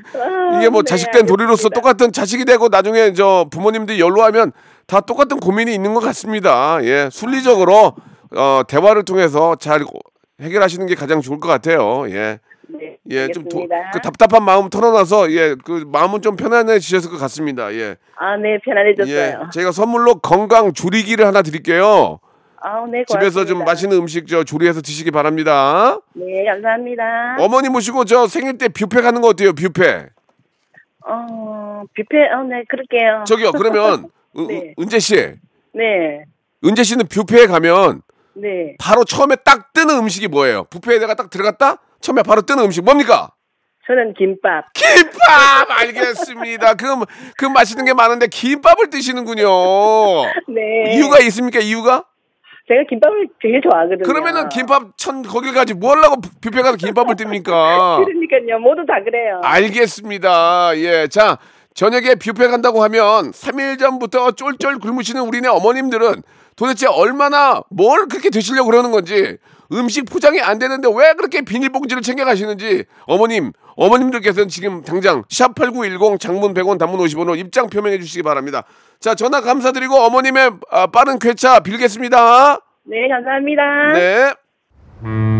이게 0.57 0.69
뭐 0.69 0.83
네, 0.83 0.89
자식된 0.89 1.27
도리로서 1.27 1.67
알겠습니다. 1.67 1.75
똑같은 1.75 2.13
자식이 2.13 2.45
되고 2.45 2.69
나중에 2.69 3.13
저 3.15 3.47
부모님들이 3.51 3.99
연로하면 3.99 4.53
다 4.87 5.01
똑같은 5.01 5.41
고민이 5.41 5.75
있는 5.75 5.95
것 5.95 6.01
같습니다. 6.01 6.79
예, 6.85 7.09
순리적으로 7.11 7.95
어, 8.37 8.63
대화를 8.69 9.05
통해서 9.05 9.57
잘 9.57 9.83
해결하시는 10.41 10.87
게 10.87 10.95
가장 10.95 11.21
좋을 11.21 11.39
것 11.39 11.49
같아요. 11.49 12.09
예. 12.11 12.39
네. 12.69 12.97
예, 13.11 13.29
좀 13.29 13.49
도. 13.49 13.67
그 13.93 14.01
답답한 14.01 14.45
마음 14.45 14.71
털어놔서 14.71 15.33
예, 15.33 15.57
그 15.65 15.85
마음은 15.91 16.23
좀 16.23 16.37
편안해지셨을 16.37 17.11
것 17.11 17.19
같습니다. 17.19 17.73
예. 17.75 17.97
아, 18.17 18.37
네, 18.37 18.59
편안해졌어요. 18.65 19.15
예. 19.17 19.37
제가 19.53 19.73
선물로 19.73 20.17
건강 20.21 20.73
조리기를 20.73 21.27
하나 21.27 21.43
드릴게요. 21.43 22.21
아, 22.63 22.85
네, 22.87 23.05
고맙습니다. 23.05 23.05
집에서 23.09 23.45
좀 23.47 23.65
맛있는 23.65 23.97
음식 23.97 24.27
저 24.29 24.45
조리해서 24.45 24.83
드시기 24.83 25.11
바랍니다. 25.11 25.99
네, 26.13 26.45
감사합니다. 26.45 27.37
어머니 27.41 27.69
모시고 27.69 28.05
저 28.05 28.27
생일 28.29 28.57
때 28.59 28.69
뷔페 28.69 29.01
가는 29.01 29.21
거 29.21 29.29
어때요? 29.29 29.53
뷔페. 29.55 30.07
어, 31.07 31.83
뷔페, 31.95 32.19
어, 32.33 32.43
네, 32.45 32.65
그럴게요. 32.69 33.25
저기요. 33.27 33.53
그러면 33.53 34.11
은- 34.39 34.47
네. 34.47 34.75
은재 34.79 34.99
씨, 35.01 35.15
네, 35.75 36.25
은재 36.65 36.83
씨는 36.85 37.07
뷔페에 37.09 37.47
가면 37.47 38.03
네. 38.41 38.77
바로 38.79 39.05
처음에 39.05 39.37
딱 39.45 39.73
뜨는 39.73 39.97
음식이 39.99 40.29
뭐예요? 40.29 40.65
뷔페에 40.65 40.99
내가 40.99 41.15
딱 41.15 41.31
들어갔다? 41.31 41.77
처음에 42.01 42.23
바로 42.23 42.43
뜨는 42.43 42.65
음식 42.65 42.85
뭡니까? 42.85 43.31
저는 43.87 44.15
김밥. 44.15 44.73
김밥 44.73 45.69
알겠습니다. 45.69 46.75
그, 46.75 46.87
그 47.37 47.47
맛있는 47.47 47.85
게 47.85 47.93
많은데 47.93 48.29
김밥을 48.29 48.89
드시는군요. 48.91 49.45
네. 50.49 50.95
이유가 50.95 51.19
있습니까? 51.21 51.59
이유가? 51.59 52.05
제가 52.69 52.85
김밥을 52.89 53.27
되게 53.43 53.61
좋아하거든요. 53.61 54.05
그러면은 54.05 54.49
김밥 54.49 54.97
천 54.97 55.23
거길 55.23 55.53
가지 55.55 55.75
뭐 55.75 55.91
하려고 55.91 56.21
뷔페 56.41 56.63
가서 56.63 56.77
김밥을 56.77 57.17
듭니까? 57.17 57.99
그러니까요. 58.07 58.61
모두 58.61 58.87
다 58.87 59.03
그래요. 59.03 59.41
알겠습니다. 59.43 60.77
예. 60.77 61.09
자, 61.09 61.39
저녁에 61.75 62.15
뷔페 62.15 62.47
간다고 62.47 62.85
하면 62.85 63.33
3일 63.33 63.81
전부터 63.81 64.33
쫄쫄 64.33 64.79
굶으시는 64.79 65.23
우리네 65.23 65.49
어머님들은 65.49 66.23
도대체 66.61 66.87
얼마나 66.87 67.63
뭘 67.71 68.07
그렇게 68.07 68.29
드시려고 68.29 68.71
그러는 68.71 68.91
건지 68.91 69.39
음식 69.73 70.05
포장이 70.05 70.43
안 70.43 70.59
되는데 70.59 70.89
왜 70.89 71.15
그렇게 71.15 71.41
비닐봉지를 71.41 72.03
챙겨 72.03 72.27
가시는지 72.27 72.85
어머님, 73.07 73.53
어머님들께서는 73.77 74.51
지금 74.51 74.83
당장 74.83 75.23
샵 75.31 75.55
8910 75.55 76.21
장문 76.21 76.53
100원 76.53 76.79
단문 76.79 77.01
50원으로 77.01 77.39
입장 77.39 77.71
표명해 77.71 77.99
주시기 77.99 78.23
바랍니다. 78.23 78.65
자, 78.99 79.15
전화 79.15 79.41
감사드리고 79.41 79.95
어머님의 79.95 80.51
아, 80.71 80.87
빠른 80.89 81.19
쾌차 81.19 81.61
빌겠습니다. 81.61 82.61
네, 82.85 83.09
감사합니다. 83.09 83.93
네. 83.95 85.40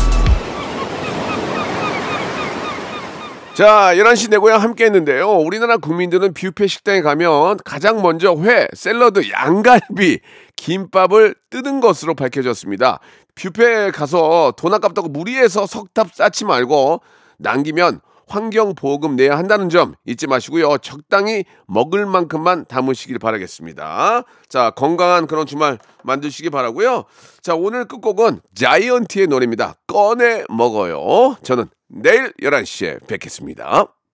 자, 3.61 3.93
11시 3.93 4.31
내 4.31 4.39
고향 4.39 4.59
함께 4.59 4.85
했는데요. 4.85 5.33
우리나라 5.33 5.77
국민들은 5.77 6.33
뷔페 6.33 6.65
식당에 6.65 7.03
가면 7.03 7.57
가장 7.63 8.01
먼저 8.01 8.35
회, 8.37 8.67
샐러드, 8.73 9.29
양갈비, 9.29 10.19
김밥을 10.55 11.35
뜯은 11.51 11.79
것으로 11.79 12.15
밝혀졌습니다. 12.15 12.99
뷔페에 13.35 13.91
가서 13.91 14.51
돈 14.57 14.73
아깝다고 14.73 15.09
무리해서 15.09 15.67
석탑 15.67 16.11
쌓지 16.11 16.43
말고 16.43 17.01
남기면 17.37 18.01
환경 18.27 18.73
보호금 18.73 19.15
내야 19.15 19.37
한다는 19.37 19.69
점 19.69 19.93
잊지 20.05 20.25
마시고요. 20.25 20.79
적당히 20.79 21.43
먹을 21.67 22.07
만큼만 22.07 22.65
담으시길 22.65 23.19
바라겠습니다. 23.19 24.23
자, 24.49 24.71
건강한 24.71 25.27
그런 25.27 25.45
주말 25.45 25.77
만드시기 26.03 26.49
바라고요. 26.49 27.03
자, 27.43 27.53
오늘 27.53 27.85
끝곡은 27.85 28.39
자이언티의 28.55 29.27
노래입니다. 29.27 29.75
꺼내 29.85 30.45
먹어요. 30.49 31.35
저는 31.43 31.69
내일 31.93 32.31
11시에 32.41 33.05
뵙겠습니다. 33.07 34.00